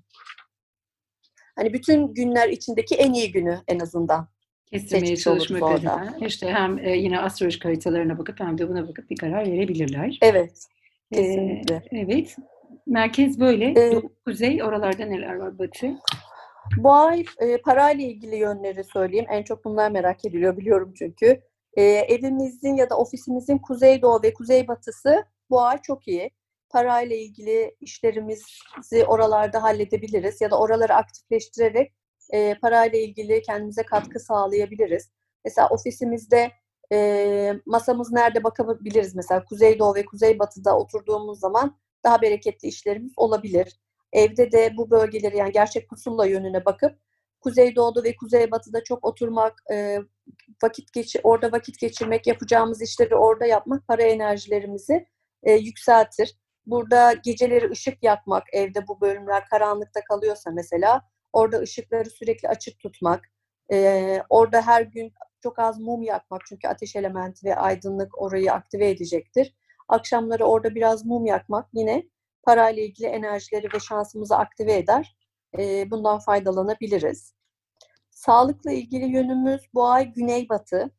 Hani 1.61 1.73
bütün 1.73 2.14
günler 2.14 2.49
içindeki 2.49 2.95
en 2.95 3.12
iyi 3.12 3.33
günü 3.33 3.59
en 3.69 3.79
azından. 3.81 4.29
Oluruz 4.73 5.23
çalışmak 5.23 5.62
adına. 5.62 6.17
İşte 6.21 6.52
hem 6.52 6.79
e, 6.79 6.97
yine 6.97 7.21
astrolojik 7.21 7.64
haritalarına 7.64 8.19
bakıp 8.19 8.40
hem 8.40 8.59
de 8.59 8.69
buna 8.69 8.88
bakıp 8.88 9.11
bir 9.11 9.17
karar 9.17 9.47
verebilirler. 9.47 10.19
Evet, 10.23 10.67
Ee, 11.12 11.17
kesinlikle. 11.17 11.83
evet. 11.93 12.37
Merkez 12.87 13.40
böyle. 13.40 13.64
Ee, 13.64 14.02
kuzey. 14.25 14.62
Oralarda 14.62 15.05
neler 15.05 15.35
var? 15.35 15.59
Batı. 15.59 15.87
Bu 16.76 16.93
ay 16.93 17.25
e, 17.38 17.57
parayla 17.57 18.05
ilgili 18.05 18.37
yönleri 18.37 18.85
söyleyeyim. 18.85 19.26
En 19.31 19.43
çok 19.43 19.64
bunlar 19.64 19.90
merak 19.90 20.25
ediliyor 20.25 20.57
biliyorum 20.57 20.93
çünkü. 20.99 21.40
E, 21.75 21.83
evimizin 21.83 22.75
ya 22.75 22.90
da 22.90 22.97
ofisimizin 22.99 23.59
kuzeydoğu 23.59 24.23
ve 24.23 24.35
kuzeybatısı 24.35 25.25
bu 25.50 25.62
ay 25.62 25.79
çok 25.83 26.09
iyi. 26.09 26.31
Parayla 26.70 27.16
ilgili 27.16 27.76
işlerimizi 27.80 29.04
oralarda 29.06 29.62
halledebiliriz 29.62 30.40
ya 30.40 30.50
da 30.50 30.58
oraları 30.58 30.94
aktifleştirerek 30.94 31.92
e, 32.32 32.54
parayla 32.54 32.98
ilgili 32.98 33.42
kendimize 33.42 33.82
katkı 33.82 34.20
sağlayabiliriz. 34.20 35.10
Mesela 35.44 35.68
ofisimizde 35.68 36.52
e, 36.92 37.52
masamız 37.66 38.12
nerede 38.12 38.44
bakabiliriz? 38.44 39.14
Mesela 39.14 39.44
kuzeydoğu 39.44 39.94
ve 39.94 40.04
kuzeybatıda 40.04 40.78
oturduğumuz 40.78 41.40
zaman 41.40 41.76
daha 42.04 42.22
bereketli 42.22 42.68
işlerimiz 42.68 43.12
olabilir. 43.16 43.80
Evde 44.12 44.52
de 44.52 44.76
bu 44.76 44.90
bölgeleri 44.90 45.36
yani 45.36 45.52
gerçek 45.52 45.88
pusulla 45.88 46.26
yönüne 46.26 46.64
bakıp 46.64 46.98
kuzeydoğuda 47.40 48.04
ve 48.04 48.16
kuzeybatıda 48.16 48.84
çok 48.84 49.04
oturmak, 49.04 49.62
e, 49.72 49.98
vakit 50.62 50.92
geçir, 50.92 51.20
orada 51.24 51.52
vakit 51.52 51.78
geçirmek, 51.78 52.26
yapacağımız 52.26 52.82
işleri 52.82 53.16
orada 53.16 53.46
yapmak 53.46 53.86
para 53.86 54.02
enerjilerimizi 54.02 55.06
e, 55.42 55.52
yükseltir. 55.52 56.36
Burada 56.70 57.12
geceleri 57.12 57.70
ışık 57.70 58.02
yakmak, 58.02 58.44
evde 58.52 58.88
bu 58.88 59.00
bölümler 59.00 59.44
karanlıkta 59.44 60.00
kalıyorsa 60.04 60.50
mesela 60.50 61.02
orada 61.32 61.58
ışıkları 61.58 62.10
sürekli 62.10 62.48
açık 62.48 62.78
tutmak, 62.78 63.24
e, 63.72 64.22
orada 64.28 64.62
her 64.66 64.82
gün 64.82 65.12
çok 65.42 65.58
az 65.58 65.80
mum 65.80 66.02
yakmak 66.02 66.42
çünkü 66.48 66.68
ateş 66.68 66.96
elementi 66.96 67.46
ve 67.46 67.56
aydınlık 67.56 68.22
orayı 68.22 68.52
aktive 68.52 68.90
edecektir. 68.90 69.54
Akşamları 69.88 70.44
orada 70.44 70.74
biraz 70.74 71.04
mum 71.06 71.26
yakmak 71.26 71.68
yine 71.72 72.04
parayla 72.42 72.82
ilgili 72.82 73.06
enerjileri 73.06 73.66
ve 73.74 73.80
şansımızı 73.80 74.36
aktive 74.36 74.76
eder. 74.76 75.16
E, 75.58 75.90
bundan 75.90 76.18
faydalanabiliriz. 76.18 77.34
Sağlıkla 78.10 78.72
ilgili 78.72 79.04
yönümüz 79.04 79.60
bu 79.74 79.86
ay 79.86 80.12
güneybatı. 80.12 80.90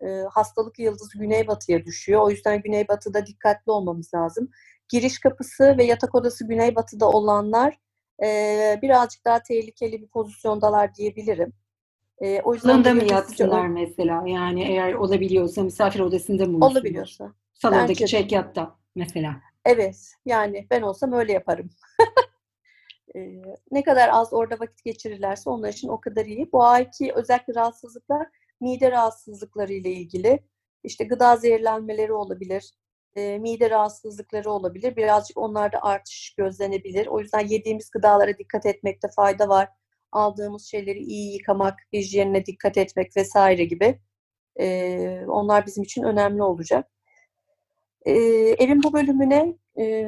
E, 0.00 0.06
hastalık 0.30 0.78
yıldızı 0.78 1.18
güneybatıya 1.18 1.84
düşüyor. 1.84 2.20
O 2.20 2.30
yüzden 2.30 2.62
güneybatıda 2.62 3.26
dikkatli 3.26 3.72
olmamız 3.72 4.14
lazım. 4.14 4.50
Giriş 4.88 5.18
kapısı 5.18 5.74
ve 5.78 5.84
yatak 5.84 6.14
odası 6.14 6.46
güneybatıda 6.48 7.08
olanlar 7.08 7.78
e, 8.24 8.78
birazcık 8.82 9.24
daha 9.24 9.42
tehlikeli 9.42 10.02
bir 10.02 10.08
pozisyondalar 10.08 10.94
diyebilirim. 10.94 11.52
E, 12.20 12.40
o 12.40 12.54
yüzden 12.54 12.68
Salonda 12.68 12.94
mı 12.94 13.04
yatsınlar 13.04 13.66
mesela? 13.66 14.24
Yani 14.26 14.62
eğer 14.62 14.92
olabiliyorsa 14.92 15.62
misafir 15.62 16.00
odasında 16.00 16.46
mı? 16.46 16.66
Olabiliyorsa. 16.66 17.32
Salondaki 17.54 18.06
çekyatta 18.06 18.76
mesela. 18.94 19.40
Evet, 19.64 20.12
yani 20.26 20.66
ben 20.70 20.82
olsam 20.82 21.12
öyle 21.12 21.32
yaparım. 21.32 21.70
Ee, 23.16 23.42
ne 23.70 23.82
kadar 23.82 24.08
az 24.08 24.32
orada 24.32 24.60
vakit 24.60 24.84
geçirirlerse 24.84 25.50
onlar 25.50 25.68
için 25.68 25.88
o 25.88 26.00
kadar 26.00 26.26
iyi. 26.26 26.52
Bu 26.52 26.64
ayki 26.64 27.12
özellikle 27.14 27.54
rahatsızlıklar 27.54 28.26
mide 28.60 28.90
rahatsızlıkları 28.90 29.72
ile 29.72 29.90
ilgili. 29.90 30.40
İşte 30.84 31.04
gıda 31.04 31.36
zehirlenmeleri 31.36 32.12
olabilir, 32.12 32.72
e, 33.16 33.38
mide 33.38 33.70
rahatsızlıkları 33.70 34.50
olabilir. 34.50 34.96
Birazcık 34.96 35.38
onlarda 35.38 35.82
artış 35.82 36.34
gözlenebilir. 36.38 37.06
O 37.06 37.20
yüzden 37.20 37.46
yediğimiz 37.48 37.90
gıdalara 37.90 38.38
dikkat 38.38 38.66
etmekte 38.66 39.08
fayda 39.16 39.48
var. 39.48 39.68
Aldığımız 40.12 40.66
şeyleri 40.66 40.98
iyi 40.98 41.32
yıkamak, 41.32 41.78
hijyenine 41.92 42.46
dikkat 42.46 42.76
etmek 42.76 43.16
vesaire 43.16 43.64
gibi. 43.64 44.00
Ee, 44.60 45.24
onlar 45.28 45.66
bizim 45.66 45.84
için 45.84 46.02
önemli 46.02 46.42
olacak. 46.42 46.90
Ee, 48.06 48.12
evin 48.58 48.82
bu 48.82 48.92
bölümüne 48.92 49.54
e, 49.78 50.04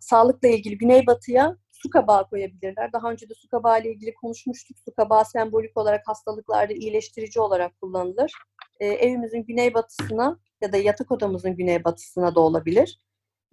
sağlıkla 0.00 0.48
ilgili 0.48 0.78
güneybatıya 0.78 1.56
su 1.70 1.90
kabağı 1.90 2.28
koyabilirler. 2.28 2.92
Daha 2.92 3.10
önce 3.10 3.28
de 3.28 3.34
su 3.34 3.48
kabağı 3.48 3.80
ile 3.80 3.92
ilgili 3.92 4.14
konuşmuştuk. 4.14 4.78
Su 4.78 4.94
kabağı 4.94 5.24
sembolik 5.24 5.76
olarak 5.76 6.02
hastalıklarda 6.08 6.72
iyileştirici 6.72 7.40
olarak 7.40 7.80
kullanılır. 7.80 8.32
Ee, 8.80 8.86
evimizin 8.86 9.44
güneybatısına 9.44 10.38
ya 10.60 10.72
da 10.72 10.76
yatak 10.76 11.12
odamızın 11.12 11.56
güneybatısına 11.56 12.34
da 12.34 12.40
olabilir. 12.40 13.00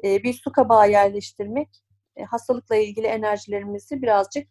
Ee, 0.04 0.24
bir 0.24 0.34
su 0.34 0.52
kabağı 0.52 0.92
yerleştirmek 0.92 1.84
e, 2.16 2.24
hastalıkla 2.24 2.76
ilgili 2.76 3.08
enerjilerimizi 3.08 4.02
birazcık 4.02 4.48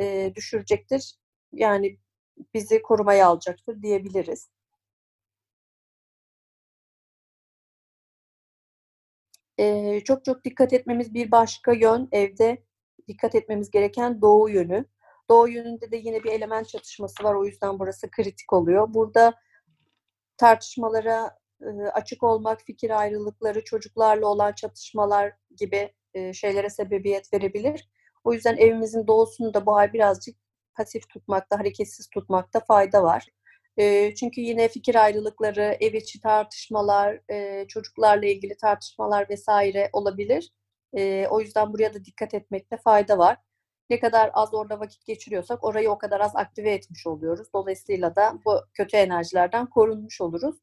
e, 0.00 0.32
düşürecektir. 0.34 1.14
Yani 1.52 1.98
bizi 2.54 2.82
korumaya 2.82 3.26
alacaktır 3.26 3.82
diyebiliriz. 3.82 4.50
Ee, 9.58 10.00
çok 10.04 10.24
çok 10.24 10.44
dikkat 10.44 10.72
etmemiz 10.72 11.14
bir 11.14 11.30
başka 11.30 11.72
yön 11.72 12.08
evde 12.12 12.62
dikkat 13.08 13.34
etmemiz 13.34 13.70
gereken 13.70 14.20
doğu 14.22 14.48
yönü. 14.50 14.84
Doğu 15.30 15.48
yönünde 15.48 15.90
de 15.90 15.96
yine 15.96 16.24
bir 16.24 16.32
element 16.32 16.68
çatışması 16.68 17.24
var. 17.24 17.34
O 17.34 17.44
yüzden 17.44 17.78
burası 17.78 18.10
kritik 18.10 18.52
oluyor. 18.52 18.94
Burada 18.94 19.34
tartışmalara 20.36 21.26
e, 21.26 21.41
açık 21.92 22.22
olmak, 22.22 22.60
fikir 22.62 23.00
ayrılıkları, 23.00 23.64
çocuklarla 23.64 24.26
olan 24.26 24.52
çatışmalar 24.52 25.32
gibi 25.56 25.94
şeylere 26.32 26.70
sebebiyet 26.70 27.32
verebilir. 27.34 27.88
O 28.24 28.32
yüzden 28.32 28.56
evimizin 28.56 29.06
doğusunu 29.06 29.54
da 29.54 29.66
bu 29.66 29.76
ay 29.76 29.92
birazcık 29.92 30.36
pasif 30.76 31.08
tutmakta, 31.08 31.58
hareketsiz 31.58 32.08
tutmakta 32.08 32.60
fayda 32.60 33.02
var. 33.02 33.26
Çünkü 34.20 34.40
yine 34.40 34.68
fikir 34.68 34.94
ayrılıkları, 35.04 35.76
ev 35.80 35.94
içi 35.94 36.20
tartışmalar, 36.20 37.20
çocuklarla 37.68 38.26
ilgili 38.26 38.56
tartışmalar 38.56 39.28
vesaire 39.28 39.90
olabilir. 39.92 40.52
O 41.30 41.40
yüzden 41.40 41.72
buraya 41.72 41.94
da 41.94 42.04
dikkat 42.04 42.34
etmekte 42.34 42.76
fayda 42.76 43.18
var. 43.18 43.38
Ne 43.90 44.00
kadar 44.00 44.30
az 44.34 44.54
orada 44.54 44.80
vakit 44.80 45.06
geçiriyorsak 45.06 45.64
orayı 45.64 45.90
o 45.90 45.98
kadar 45.98 46.20
az 46.20 46.36
aktive 46.36 46.72
etmiş 46.72 47.06
oluyoruz. 47.06 47.48
Dolayısıyla 47.54 48.16
da 48.16 48.34
bu 48.46 48.60
kötü 48.74 48.96
enerjilerden 48.96 49.66
korunmuş 49.66 50.20
oluruz. 50.20 50.56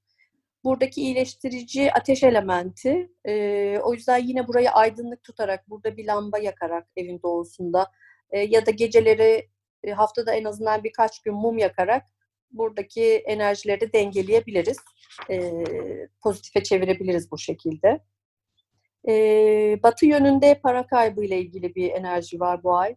Buradaki 0.63 1.01
iyileştirici 1.01 1.93
ateş 1.93 2.23
elementi. 2.23 3.11
e, 3.25 3.79
o 3.83 3.93
yüzden 3.93 4.17
yine 4.17 4.47
burayı 4.47 4.71
aydınlık 4.71 5.23
tutarak, 5.23 5.69
burada 5.69 5.97
bir 5.97 6.05
lamba 6.05 6.39
yakarak 6.39 6.87
evin 6.95 7.21
doğusunda 7.23 7.91
e, 8.31 8.39
ya 8.39 8.65
da 8.65 8.71
geceleri 8.71 9.49
e, 9.83 9.91
haftada 9.91 10.33
en 10.33 10.43
azından 10.43 10.83
birkaç 10.83 11.21
gün 11.21 11.33
mum 11.33 11.57
yakarak 11.57 12.05
buradaki 12.51 13.03
enerjileri 13.03 13.81
de 13.81 13.93
dengeleyebiliriz. 13.93 14.77
E, 15.29 15.51
pozitife 16.21 16.63
çevirebiliriz 16.63 17.31
bu 17.31 17.37
şekilde. 17.37 17.99
E, 19.07 19.13
batı 19.83 20.05
yönünde 20.05 20.59
para 20.63 20.87
kaybı 20.87 21.25
ile 21.25 21.37
ilgili 21.39 21.75
bir 21.75 21.91
enerji 21.91 22.39
var 22.39 22.63
bu 22.63 22.77
ay. 22.77 22.95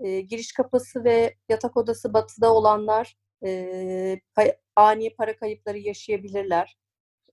E, 0.00 0.20
giriş 0.20 0.52
kapısı 0.52 1.04
ve 1.04 1.34
yatak 1.48 1.76
odası 1.76 2.12
batıda 2.12 2.54
olanlar 2.54 3.16
e, 3.46 4.20
ani 4.76 5.14
para 5.14 5.36
kayıpları 5.36 5.78
yaşayabilirler. 5.78 6.79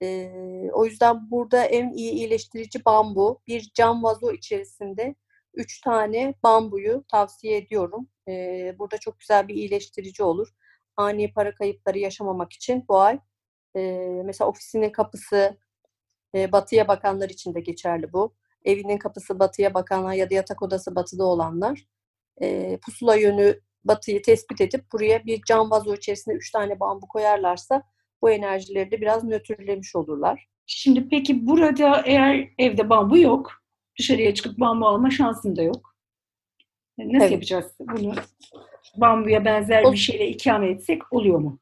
E, 0.03 0.31
o 0.73 0.85
yüzden 0.85 1.31
burada 1.31 1.65
en 1.65 1.91
iyi 1.91 2.11
iyileştirici 2.11 2.85
bambu. 2.85 3.41
Bir 3.47 3.71
cam 3.73 4.03
vazo 4.03 4.31
içerisinde 4.31 5.15
üç 5.53 5.81
tane 5.81 6.33
bambuyu 6.43 7.03
tavsiye 7.11 7.57
ediyorum. 7.57 8.07
E, 8.27 8.75
burada 8.79 8.97
çok 8.97 9.19
güzel 9.19 9.47
bir 9.47 9.55
iyileştirici 9.55 10.23
olur. 10.23 10.47
Ani 10.97 11.33
para 11.33 11.55
kayıpları 11.55 11.99
yaşamamak 11.99 12.53
için 12.53 12.85
bu 12.89 12.99
ay. 12.99 13.19
E, 13.75 13.81
mesela 14.25 14.49
ofisinin 14.49 14.89
kapısı 14.89 15.57
e, 16.35 16.51
batıya 16.51 16.87
bakanlar 16.87 17.29
için 17.29 17.53
de 17.53 17.59
geçerli 17.59 18.13
bu. 18.13 18.35
Evinin 18.65 18.97
kapısı 18.97 19.39
batıya 19.39 19.73
bakanlar 19.73 20.13
ya 20.13 20.29
da 20.29 20.33
yatak 20.35 20.61
odası 20.63 20.95
batıda 20.95 21.23
olanlar 21.25 21.87
e, 22.41 22.77
pusula 22.77 23.15
yönü 23.15 23.61
batıyı 23.83 24.21
tespit 24.21 24.61
edip 24.61 24.91
buraya 24.93 25.25
bir 25.25 25.41
cam 25.47 25.71
vazo 25.71 25.95
içerisinde 25.95 26.35
üç 26.35 26.51
tane 26.51 26.79
bambu 26.79 27.07
koyarlarsa 27.07 27.83
bu 28.21 28.29
enerjileri 28.29 28.91
de 28.91 29.01
biraz 29.01 29.23
nötrlemiş 29.23 29.95
olurlar. 29.95 30.47
Şimdi 30.65 31.09
peki 31.09 31.47
burada 31.47 32.01
eğer 32.05 32.49
evde 32.57 32.89
bambu 32.89 33.17
yok, 33.17 33.51
dışarıya 33.99 34.33
çıkıp 34.33 34.59
bambu 34.59 34.87
alma 34.87 35.09
şansın 35.11 35.55
da 35.55 35.63
yok. 35.63 35.95
Nasıl 36.97 37.21
Evet. 37.21 37.31
yapacağız 37.31 37.65
bunu? 37.79 38.13
Bambuya 38.97 39.45
benzer 39.45 39.91
bir 39.91 39.97
şeyle 39.97 40.27
ikame 40.27 40.69
etsek 40.69 41.13
oluyor 41.13 41.39
mu? 41.39 41.59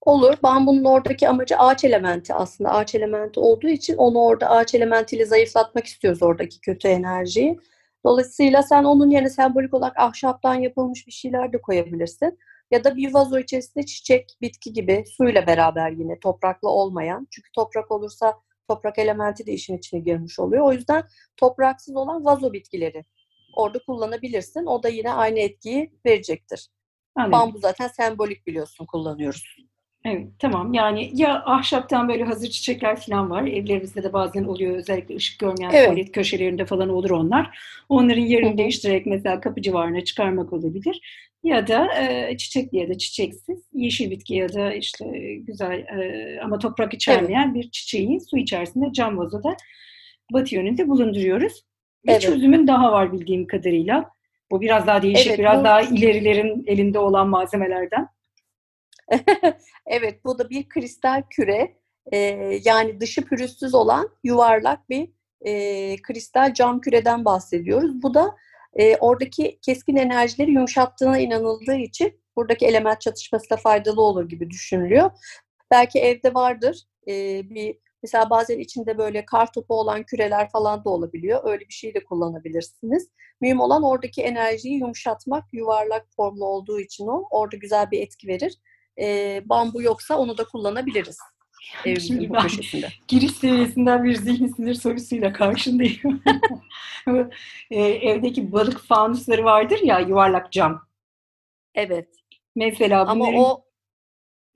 Olur. 0.00 0.34
Bambunun 0.42 0.84
oradaki 0.84 1.28
amacı 1.28 1.58
ağaç 1.58 1.84
elementi 1.84 2.34
aslında. 2.34 2.70
Ağaç 2.70 2.94
elementi 2.94 3.40
olduğu 3.40 3.68
için 3.68 3.96
onu 3.96 4.18
orada 4.18 4.50
ağaç 4.50 4.74
elementiyle 4.74 5.24
zayıflatmak 5.24 5.86
istiyoruz 5.86 6.22
oradaki 6.22 6.60
kötü 6.60 6.88
enerjiyi. 6.88 7.58
Dolayısıyla 8.04 8.62
sen 8.62 8.84
onun 8.84 9.10
yerine 9.10 9.30
sembolik 9.30 9.74
olarak 9.74 9.98
ahşaptan 9.98 10.54
yapılmış 10.54 11.06
bir 11.06 11.12
şeyler 11.12 11.52
de 11.52 11.60
koyabilirsin. 11.60 12.38
Ya 12.70 12.84
da 12.84 12.96
bir 12.96 13.14
vazo 13.14 13.38
içerisinde 13.38 13.86
çiçek, 13.86 14.36
bitki 14.42 14.72
gibi 14.72 15.04
suyla 15.16 15.46
beraber 15.46 15.90
yine 15.90 16.18
topraklı 16.20 16.68
olmayan. 16.68 17.28
Çünkü 17.30 17.52
toprak 17.52 17.90
olursa 17.90 18.34
toprak 18.68 18.98
elementi 18.98 19.46
de 19.46 19.52
işin 19.52 19.78
içine 19.78 20.00
girmiş 20.00 20.38
oluyor. 20.38 20.64
O 20.64 20.72
yüzden 20.72 21.04
topraksız 21.36 21.96
olan 21.96 22.24
vazo 22.24 22.52
bitkileri 22.52 23.04
orada 23.52 23.78
kullanabilirsin. 23.78 24.66
O 24.66 24.82
da 24.82 24.88
yine 24.88 25.12
aynı 25.12 25.38
etkiyi 25.38 25.92
verecektir. 26.06 26.68
Anladım. 27.14 27.32
Bambu 27.32 27.58
zaten 27.58 27.88
sembolik 27.88 28.46
biliyorsun 28.46 28.86
kullanıyoruz. 28.86 29.56
Evet, 30.04 30.28
tamam. 30.38 30.74
Yani 30.74 31.10
ya 31.14 31.42
ahşaptan 31.44 32.08
böyle 32.08 32.24
hazır 32.24 32.48
çiçekler 32.48 33.00
falan 33.00 33.30
var. 33.30 33.42
Evlerimizde 33.42 34.02
de 34.02 34.12
bazen 34.12 34.44
oluyor. 34.44 34.76
Özellikle 34.76 35.16
ışık 35.16 35.38
görmeyen 35.40 35.70
Evet. 35.72 35.86
tuvalet 35.86 36.12
köşelerinde 36.12 36.66
falan 36.66 36.88
olur 36.88 37.10
onlar. 37.10 37.58
Onların 37.88 38.22
yerini 38.22 38.52
Hı 38.52 38.58
değiştirerek 38.58 39.06
mesela 39.06 39.40
kapı 39.40 39.62
civarına 39.62 40.04
çıkarmak 40.04 40.52
olabilir. 40.52 41.00
Ya 41.44 41.66
da 41.68 42.02
e, 42.02 42.36
çiçekli 42.36 42.78
ya 42.78 42.88
da 42.88 42.98
çiçeksiz 42.98 43.58
yeşil 43.72 44.10
bitki 44.10 44.34
ya 44.34 44.52
da 44.52 44.72
işte 44.74 45.04
güzel 45.38 45.78
e, 45.78 46.40
ama 46.44 46.58
toprak 46.58 46.94
içermeyen 46.94 47.54
bir 47.54 47.70
çiçeği 47.70 48.20
su 48.30 48.38
içerisinde 48.38 48.92
cam 48.92 49.18
vazoda 49.18 49.56
batı 50.32 50.54
yönünde 50.54 50.88
bulunduruyoruz. 50.88 51.64
Bir 52.06 52.10
Evet. 52.12 52.22
çözümün 52.22 52.66
daha 52.66 52.92
var 52.92 53.12
bildiğim 53.12 53.46
kadarıyla. 53.46 54.10
Bu 54.50 54.60
biraz 54.60 54.86
daha 54.86 55.02
değişik, 55.02 55.26
Evet, 55.26 55.38
biraz 55.38 55.60
bu- 55.60 55.64
daha 55.64 55.80
ilerilerin 55.82 56.64
elinde 56.66 56.98
olan 56.98 57.28
malzemelerden. 57.28 58.08
Evet, 59.86 60.24
bu 60.24 60.38
da 60.38 60.50
bir 60.50 60.68
kristal 60.68 61.22
küre. 61.30 61.76
Ee, 62.12 62.18
yani 62.64 63.00
dışı 63.00 63.22
pürüzsüz 63.24 63.74
olan 63.74 64.08
yuvarlak 64.24 64.88
bir 64.90 65.08
e, 65.40 65.96
kristal 66.02 66.54
cam 66.54 66.80
küreden 66.80 67.24
bahsediyoruz. 67.24 68.02
Bu 68.02 68.14
da 68.14 68.36
e, 68.74 68.96
oradaki 68.96 69.58
keskin 69.62 69.96
enerjileri 69.96 70.50
yumuşattığına 70.50 71.18
inanıldığı 71.18 71.76
için 71.76 72.20
buradaki 72.36 72.66
element 72.66 73.00
çatışması 73.00 73.50
da 73.50 73.56
faydalı 73.56 74.02
olur 74.02 74.28
gibi 74.28 74.50
düşünülüyor. 74.50 75.10
Belki 75.70 75.98
evde 75.98 76.34
vardır. 76.34 76.82
e, 77.08 77.42
bir 77.50 77.78
mesela 78.02 78.30
bazen 78.30 78.58
içinde 78.58 78.98
böyle 78.98 79.24
kar 79.24 79.52
topu 79.52 79.74
olan 79.74 80.02
küreler 80.02 80.50
falan 80.50 80.84
da 80.84 80.90
olabiliyor. 80.90 81.40
Öyle 81.44 81.60
bir 81.68 81.74
şey 81.74 81.94
de 81.94 82.04
kullanabilirsiniz. 82.04 83.08
Mühim 83.40 83.60
olan 83.60 83.82
oradaki 83.82 84.22
enerjiyi 84.22 84.78
yumuşatmak, 84.78 85.44
yuvarlak 85.52 86.06
formlu 86.16 86.44
olduğu 86.44 86.80
için 86.80 87.06
o 87.06 87.24
orada 87.30 87.56
güzel 87.56 87.90
bir 87.90 88.00
etki 88.00 88.28
verir. 88.28 88.58
E, 89.00 89.42
bambu 89.44 89.82
yoksa 89.82 90.18
onu 90.18 90.38
da 90.38 90.44
kullanabiliriz 90.44 91.18
bu 91.86 92.34
ben- 92.34 92.42
köşesinde. 92.42 92.88
giriş 93.08 93.32
seviyesinden 93.32 94.04
bir 94.04 94.14
zihni 94.14 94.48
sinir 94.48 94.74
sorusuyla 94.74 95.32
karşındayım. 95.32 96.22
E, 97.70 97.82
evdeki 97.82 98.52
balık 98.52 98.80
fanusları 98.80 99.44
vardır 99.44 99.78
ya 99.82 99.98
yuvarlak 100.00 100.52
cam. 100.52 100.82
Evet. 101.74 102.08
Mesela 102.56 103.00
Ama 103.06 103.26
bunların 103.26 103.40
o 103.40 103.64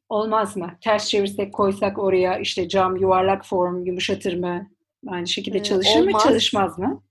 olmaz 0.09 0.57
mı? 0.57 0.79
Ters 0.81 1.09
çevirsek 1.09 1.55
koysak 1.55 1.99
oraya 1.99 2.39
işte 2.39 2.69
cam 2.69 2.97
yuvarlak 2.97 3.47
form 3.47 3.85
yumuşatır 3.85 4.35
mı? 4.37 4.71
Aynı 5.09 5.27
şekilde 5.27 5.59
Ee, 5.59 5.63
çalışır 5.63 6.01
mı 6.01 6.07
olmaz. 6.07 6.23
çalışmaz 6.23 6.79
mı? 6.79 7.03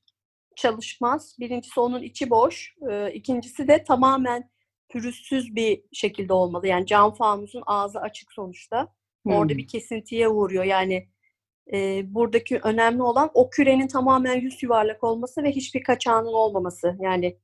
çalışmaz. 0.56 1.36
Birincisi 1.40 1.80
onun 1.80 2.02
içi 2.04 2.30
boş. 2.30 2.76
Ee, 2.92 3.12
İkincisi 3.14 3.68
de 3.68 3.84
tamamen 3.84 4.50
pürüzsüz 4.90 5.56
bir 5.56 5.82
şekilde 5.94 6.34
olmalı. 6.34 6.68
Yani 6.68 6.86
cam 6.86 7.14
fanusun 7.14 7.64
ağzı 7.66 8.00
açık 8.00 8.32
sonuçta. 8.32 8.94
Orada 9.26 9.52
Hmm. 9.54 9.58
bir 9.58 9.68
kesintiye 9.68 10.28
uğruyor. 10.28 10.64
Yani 10.64 11.08
e, 11.74 12.02
buradaki 12.14 12.60
önemli 12.64 13.04
olan 13.04 13.32
o 13.34 13.50
kürenin 13.50 13.88
tamamen 13.88 14.36
yüz 14.42 14.64
yuvarlak 14.64 15.04
olması 15.04 15.44
ve 15.44 15.52
hiçbir 15.52 15.84
kaçağının 15.84 16.34
olmaması. 16.34 16.98
Yani 17.00 17.38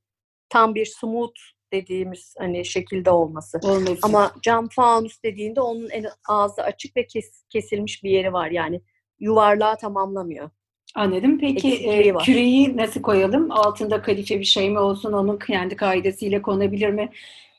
tam 0.48 0.74
bir 0.74 0.86
smooth 0.86 1.34
dediğimiz 1.72 2.34
hani 2.38 2.64
şekilde 2.64 3.10
olması. 3.10 3.58
Olmasın. 3.62 3.98
Ama 4.02 4.32
cam 4.42 4.68
fanus 4.68 5.22
dediğinde 5.24 5.60
onun 5.60 5.90
en 5.90 6.06
ağzı 6.28 6.62
açık 6.62 6.96
ve 6.96 7.06
kes- 7.06 7.44
kesilmiş 7.48 8.04
bir 8.04 8.10
yeri 8.10 8.32
var. 8.32 8.50
Yani 8.50 8.80
yuvarlağı 9.20 9.76
tamamlamıyor. 9.76 10.50
Anladım. 10.94 11.38
Peki 11.38 11.68
eksikliği 11.68 12.10
e, 12.10 12.14
var. 12.14 12.24
küreyi 12.24 12.76
nasıl 12.76 13.02
koyalım? 13.02 13.50
Altında 13.50 14.02
kadife 14.02 14.40
bir 14.40 14.44
şey 14.44 14.70
mi 14.70 14.78
olsun? 14.78 15.12
Onun 15.12 15.38
kendi 15.38 15.76
kaidesiyle 15.76 16.42
konabilir 16.42 16.88
mi? 16.90 17.10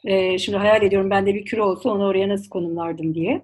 E, 0.05 0.37
şimdi 0.37 0.57
hayal 0.57 0.83
ediyorum 0.83 1.09
ben 1.09 1.25
de 1.25 1.35
bir 1.35 1.45
küre 1.45 1.61
olsa 1.61 1.89
onu 1.89 2.05
oraya 2.05 2.29
nasıl 2.29 2.49
konumlardım 2.49 3.15
diye. 3.15 3.41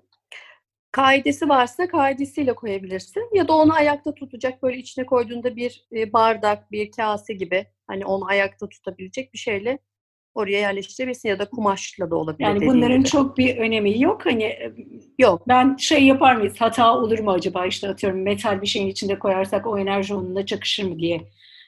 Kaidesi 0.96 1.50
varsa 1.50 1.88
kaidesiyle 1.88 2.54
koyabilirsin. 2.54 3.30
Ya 3.34 3.48
da 3.48 3.54
onu 3.54 3.74
ayakta 3.74 4.14
tutacak 4.14 4.64
böyle 4.64 4.78
içine 4.78 5.06
koyduğunda 5.06 5.56
bir 5.56 5.86
e, 5.92 6.14
bardak, 6.14 6.72
bir 6.72 6.92
kase 6.92 7.34
gibi 7.34 7.66
hani 7.88 8.06
onu 8.06 8.26
ayakta 8.26 8.70
tutabilecek 8.70 9.34
bir 9.34 9.38
şeyle 9.38 9.80
oraya 10.34 10.60
yerleştirebilirsin. 10.60 11.30
Ya 11.30 11.40
da 11.40 11.50
kumaşla 11.50 12.12
da 12.12 12.16
olabilir 12.16 12.48
Yani 12.48 12.68
bunların 12.68 13.00
gibi. 13.00 13.10
çok 13.10 13.38
bir 13.38 13.58
önemi 13.58 14.02
yok. 14.02 14.26
Hani 14.26 14.44
e, 14.44 14.76
Yok. 15.20 15.48
ben 15.48 15.76
şey 15.76 16.06
yapar 16.06 16.36
mıyız? 16.36 16.54
Hata 16.60 16.98
olur 16.98 17.20
mu 17.20 17.32
acaba? 17.32 17.66
İşte 17.66 17.90
atıyorum 17.90 18.22
metal 18.22 18.62
bir 18.62 18.68
şeyin 18.68 18.88
içinde 18.88 19.20
koyarsak 19.20 19.68
o 19.68 19.80
enerji 19.80 20.14
onunla 20.14 20.46
çakışır 20.46 20.84
mı 20.84 21.00
diye 21.00 21.22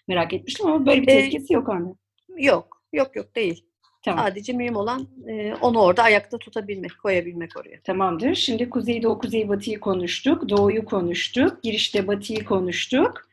merak 0.07 0.33
etmiştim 0.33 0.67
ama 0.67 0.85
böyle 0.85 1.01
bir 1.01 1.07
Ee, 1.07 1.11
tehlikesi 1.11 1.53
yok 1.53 1.69
anne. 1.69 1.89
Yok. 2.37 2.81
Yok 2.93 3.15
yok 3.15 3.35
değil. 3.35 3.66
Tamam. 4.07 4.25
Sadece 4.25 4.53
mühim 4.53 4.75
olan 4.75 5.07
e, 5.27 5.53
onu 5.61 5.81
orada 5.81 6.03
ayakta 6.03 6.37
tutabilmek, 6.37 6.91
koyabilmek 7.03 7.57
oraya. 7.57 7.81
Tamamdır. 7.81 8.35
Şimdi 8.35 8.69
kuzeydoğu, 8.69 9.19
kuzeybatıyı 9.19 9.79
konuştuk. 9.79 10.49
Doğuyu 10.49 10.85
konuştuk. 10.85 11.63
Girişte 11.63 12.07
batıyı 12.07 12.45
konuştuk. 12.45 13.27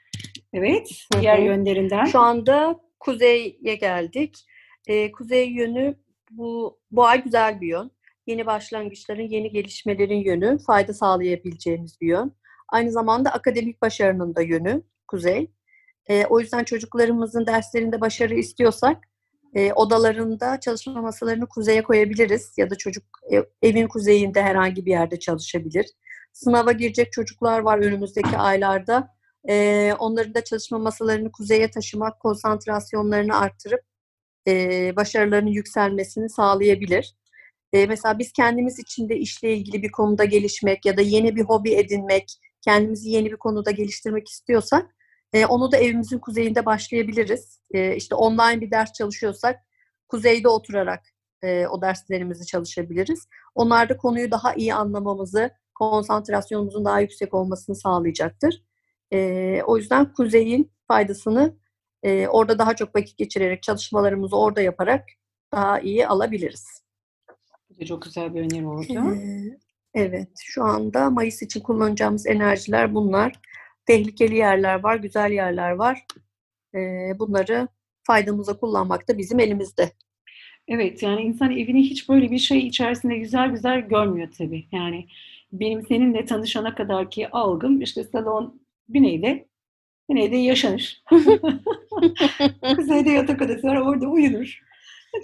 Evet. 0.53 1.07
Hı 1.15 1.21
Diğer 1.21 1.39
yönlerinden. 1.39 2.05
Şu 2.05 2.19
anda 2.19 2.81
kuzeye 3.01 3.75
geldik. 3.81 4.47
Ee, 4.87 5.13
kuzey 5.13 5.49
yönü 5.49 5.95
bu, 6.31 6.79
bu 6.91 7.07
ay 7.07 7.25
güzel 7.25 7.61
bir 7.61 7.67
yön. 7.67 7.91
Yeni 8.27 8.47
başlangıçların, 8.47 9.29
yeni 9.29 9.51
gelişmelerin 9.51 10.25
yönü, 10.25 10.59
fayda 10.59 10.95
sağlayabileceğimiz 10.95 12.01
bir 12.01 12.07
yön. 12.07 12.33
Aynı 12.69 12.93
zamanda 12.93 13.31
akademik 13.31 13.83
başarının 13.83 14.35
da 14.35 14.43
yönü 14.43 14.83
kuzey. 15.09 15.51
Ee, 16.09 16.25
o 16.31 16.41
yüzden 16.41 16.65
çocuklarımızın 16.65 17.47
derslerinde 17.47 18.01
başarı 18.01 18.35
istiyorsak 18.35 19.14
e, 19.55 19.73
odalarında 19.73 20.61
çalışma 20.61 21.03
masalarını 21.03 21.47
kuzeye 21.47 21.83
koyabiliriz 21.83 22.53
ya 22.57 22.71
da 22.71 22.75
çocuk 22.75 23.05
e, 23.33 23.69
evin 23.69 23.89
kuzeyinde 23.89 24.43
herhangi 24.43 24.87
bir 24.87 24.91
yerde 24.91 25.19
çalışabilir. 25.19 25.87
Sınava 26.33 26.73
girecek 26.73 27.13
çocuklar 27.13 27.61
var 27.61 27.79
önümüzdeki 27.79 28.37
aylarda. 28.37 29.15
Ee, 29.49 29.93
onların 29.99 30.35
da 30.35 30.45
çalışma 30.45 30.79
masalarını 30.79 31.33
kuzeye 31.33 31.71
taşımak, 31.71 32.21
konsantrasyonlarını 32.21 33.39
arttırıp 33.39 33.81
e, 34.49 34.97
başarılarının 34.97 35.51
yükselmesini 35.51 36.31
sağlayabilir. 36.31 37.15
E, 37.73 37.87
mesela 37.87 38.19
biz 38.19 38.33
kendimiz 38.33 38.79
için 38.79 39.09
de 39.09 39.17
işle 39.17 39.57
ilgili 39.57 39.83
bir 39.83 39.93
konuda 39.93 40.25
gelişmek 40.25 40.87
ya 40.87 40.97
da 40.97 41.03
yeni 41.03 41.37
bir 41.37 41.43
hobi 41.43 41.75
edinmek, 41.75 42.41
kendimizi 42.61 43.11
yeni 43.11 43.33
bir 43.33 43.37
konuda 43.37 43.71
geliştirmek 43.71 44.29
istiyorsak 44.29 44.94
e, 45.35 45.47
onu 45.47 45.73
da 45.73 45.77
evimizin 45.77 46.19
kuzeyinde 46.19 46.67
başlayabiliriz. 46.67 47.61
E, 47.71 47.97
işte 47.97 48.15
online 48.15 48.61
bir 48.61 48.71
ders 48.71 48.93
çalışıyorsak 48.93 49.61
kuzeyde 50.09 50.49
oturarak 50.49 51.05
e, 51.43 51.67
o 51.67 51.83
derslerimizi 51.83 52.47
çalışabiliriz. 52.47 53.29
Onlar 53.55 53.89
da 53.89 53.97
konuyu 53.97 54.31
daha 54.31 54.55
iyi 54.55 54.75
anlamamızı, 54.75 55.51
konsantrasyonumuzun 55.75 56.85
daha 56.85 57.01
yüksek 57.01 57.35
olmasını 57.35 57.77
sağlayacaktır. 57.77 58.63
E, 59.13 59.61
o 59.67 59.77
yüzden 59.77 60.13
kuzeyin 60.13 60.73
faydasını 60.89 61.57
e, 62.03 62.29
orada 62.29 62.59
daha 62.59 62.77
çok 62.77 62.97
vakit 62.97 63.19
geçirerek 63.19 63.63
çalışmalarımızı 63.63 64.37
orada 64.37 64.61
yaparak 64.61 65.05
daha 65.53 65.81
iyi 65.81 66.09
alabiliriz. 66.09 66.85
Çok 67.89 68.03
güzel 68.03 68.35
bir 68.35 68.41
öneri 68.41 68.67
oldu. 68.67 69.15
Ee, 69.15 69.59
Evet, 69.95 70.29
şu 70.45 70.65
anda 70.65 71.11
Mayıs 71.11 71.43
için 71.43 71.61
kullanacağımız 71.61 72.27
enerjiler 72.27 72.95
bunlar. 72.95 73.41
Tehlikeli 73.87 74.37
yerler 74.37 74.83
var, 74.83 74.97
güzel 74.97 75.31
yerler 75.33 75.71
var. 75.71 76.07
Ee, 76.75 77.19
Bunları 77.19 77.69
faydamıza 78.03 78.57
kullanmak 78.57 79.09
da 79.09 79.19
bizim 79.19 79.41
elimizde. 79.41 79.91
Evet 80.69 81.03
yani 81.03 81.23
insan 81.23 81.51
evini 81.51 81.83
hiç 81.83 82.09
böyle 82.09 82.31
bir 82.31 82.39
şey 82.39 82.59
içerisinde 82.67 83.19
güzel 83.19 83.51
güzel 83.51 83.81
görmüyor 83.81 84.29
tabii. 84.39 84.67
Yani 84.73 85.07
benim 85.53 85.87
seninle 85.87 86.25
tanışana 86.25 86.75
kadarki 86.75 87.31
algım 87.31 87.81
işte 87.83 88.05
salon 88.05 88.61
güneyde, 88.89 89.49
güneyde 90.09 90.37
yaşanır. 90.37 91.03
Kuzeyde 92.77 93.11
yatak 93.11 93.43
odası 93.43 93.63
var 93.67 93.77
orada 93.77 94.07
uyunur. 94.07 94.61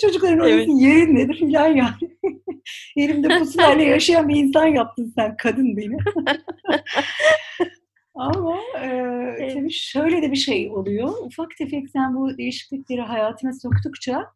Çocukların 0.01 0.49
Evet. 0.49 0.69
yerin 0.69 1.15
nedir 1.17 1.35
filan 1.39 1.69
yani. 1.69 1.95
Yerimde 2.97 3.39
pusulayla 3.39 3.85
yaşayan 3.91 4.29
bir 4.29 4.37
insan 4.37 4.67
yaptın 4.67 5.13
sen 5.17 5.37
kadın 5.37 5.77
beni. 5.77 5.97
Ama 8.15 8.57
e, 8.83 8.87
Evet. 8.87 9.55
tabii 9.55 9.71
şöyle 9.73 10.23
de 10.23 10.31
bir 10.31 10.37
şey 10.37 10.71
oluyor. 10.71 11.13
Ufak 11.23 11.57
tefek 11.59 11.91
sen 11.91 12.15
bu 12.17 12.39
değişiklikleri 12.39 13.01
hayatına 13.01 13.53
soktukça 13.53 14.27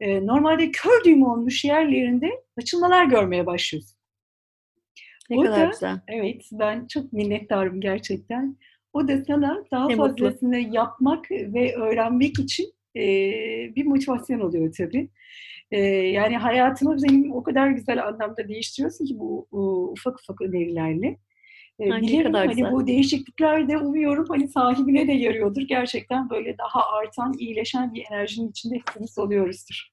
e, 0.00 0.26
normalde 0.26 0.70
kör 0.70 1.04
düğüm 1.04 1.22
olmuş 1.22 1.64
yerlerinde 1.64 2.30
açılmalar 2.58 3.04
görmeye 3.04 3.46
başlıyorsun. 3.46 3.96
Ne 5.30 5.38
O 5.38 5.42
kadar 5.42 5.66
da- 5.66 5.70
güzel. 5.70 6.00
Evet, 6.08 6.42
ben 6.52 6.86
çok 6.86 7.12
minnettarım 7.12 7.80
gerçekten. 7.80 8.56
O 8.92 9.08
da 9.08 9.24
sana 9.24 9.64
daha 9.70 9.86
Ne 9.86 9.94
mutlu. 9.94 10.24
fazlasını 10.24 10.58
yapmak 10.58 11.30
ve 11.30 11.74
öğrenmek 11.76 12.38
için 12.38 12.66
e, 12.96 13.02
bir 13.76 13.86
motivasyon 13.86 14.40
oluyor 14.40 14.74
tabii. 14.78 15.08
E, 15.70 15.80
yani 15.90 16.36
hayatımı 16.36 16.96
benim 17.02 17.32
o 17.32 17.42
kadar 17.42 17.68
güzel 17.68 18.06
anlamda 18.06 18.48
değiştiriyorsun 18.48 19.04
ki 19.06 19.18
bu, 19.18 19.48
bu 19.52 19.90
ufak 19.92 20.20
ufak 20.20 20.40
önerilerle. 20.42 21.18
E, 21.78 21.92
Ay, 21.92 22.02
ne 22.02 22.08
dilerim 22.08 22.32
kadar 22.32 22.46
hani 22.46 22.56
güzel. 22.56 22.72
bu 22.72 22.86
değişiklikler 22.86 23.68
de 23.68 23.78
umuyorum 23.78 24.26
hani 24.28 24.48
sahibine 24.48 25.08
de 25.08 25.12
yarıyordur. 25.12 25.62
Gerçekten 25.62 26.30
böyle 26.30 26.58
daha 26.58 26.86
artan, 26.86 27.34
iyileşen 27.38 27.94
bir 27.94 28.04
enerjinin 28.10 28.50
içinde 28.50 28.74
hepimiz 28.74 29.18
oluyoruzdur. 29.18 29.92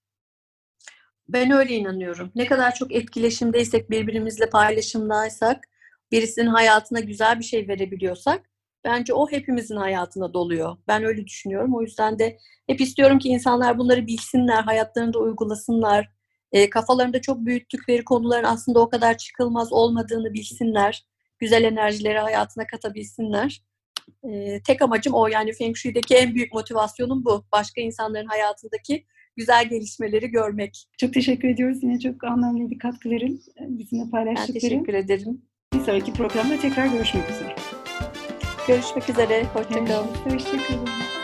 Ben 1.30 1.52
öyle 1.52 1.76
inanıyorum. 1.76 2.32
Ne 2.36 2.46
kadar 2.46 2.76
çok 2.76 2.96
etkileşimdeysek, 2.96 3.90
birbirimizle 3.90 4.50
paylaşımdaysak, 4.50 5.64
birisinin 6.12 6.48
hayatına 6.48 7.00
güzel 7.00 7.40
bir 7.40 7.44
şey 7.44 7.68
verebiliyorsak, 7.68 8.50
bence 8.84 9.14
o 9.14 9.32
hepimizin 9.32 9.76
hayatına 9.76 10.34
doluyor. 10.34 10.78
Ben 10.88 11.04
öyle 11.04 11.28
düşünüyorum. 11.28 11.76
O 11.76 11.82
yüzden 11.82 12.20
de 12.20 12.38
hep 12.68 12.82
istiyorum 12.82 13.20
ki 13.20 13.30
insanlar 13.30 13.78
bunları 13.78 14.08
bilsinler, 14.08 14.64
hayatlarında 14.64 15.20
uygulasınlar. 15.20 16.10
E, 16.52 16.70
kafalarında 16.70 17.22
çok 17.22 17.46
büyüttükleri 17.46 18.04
konuların 18.04 18.44
aslında 18.44 18.80
o 18.80 18.90
kadar 18.90 19.18
çıkılmaz 19.18 19.74
olmadığını 19.74 20.34
bilsinler. 20.34 21.06
Güzel 21.40 21.64
enerjileri 21.64 22.20
hayatına 22.20 22.68
katabilsinler. 22.68 23.62
E, 24.24 24.62
tek 24.68 24.82
amacım 24.82 25.14
o. 25.14 25.28
Yani 25.28 25.54
Feng 25.54 25.76
Shui'deki 25.76 26.16
en 26.16 26.36
büyük 26.36 26.54
motivasyonum 26.54 27.26
bu. 27.26 27.46
Başka 27.52 27.82
insanların 27.82 28.28
hayatındaki 28.28 29.06
güzel 29.38 29.70
gelişmeleri 29.70 30.28
görmek. 30.28 30.88
Çok 30.98 31.14
teşekkür 31.14 31.48
ediyoruz. 31.48 31.84
Yine 31.84 32.00
çok 32.00 32.24
anlamlıydı 32.24 32.78
katkıların 32.78 33.42
bizimle 33.60 34.04
Ben 34.04 34.12
paylaştıkları. 34.12 34.60
teşekkür 34.60 34.94
ederim. 34.94 35.42
Bir 35.74 35.80
sonraki 35.80 36.14
programda 36.14 36.60
tekrar 36.60 36.86
görüşmek 36.88 37.30
üzere. 37.30 37.56
Görüşmek 38.68 39.10
üzere. 39.10 39.44
Hoşçakalın. 39.44 40.08
Hoşçakalın. 40.08 41.19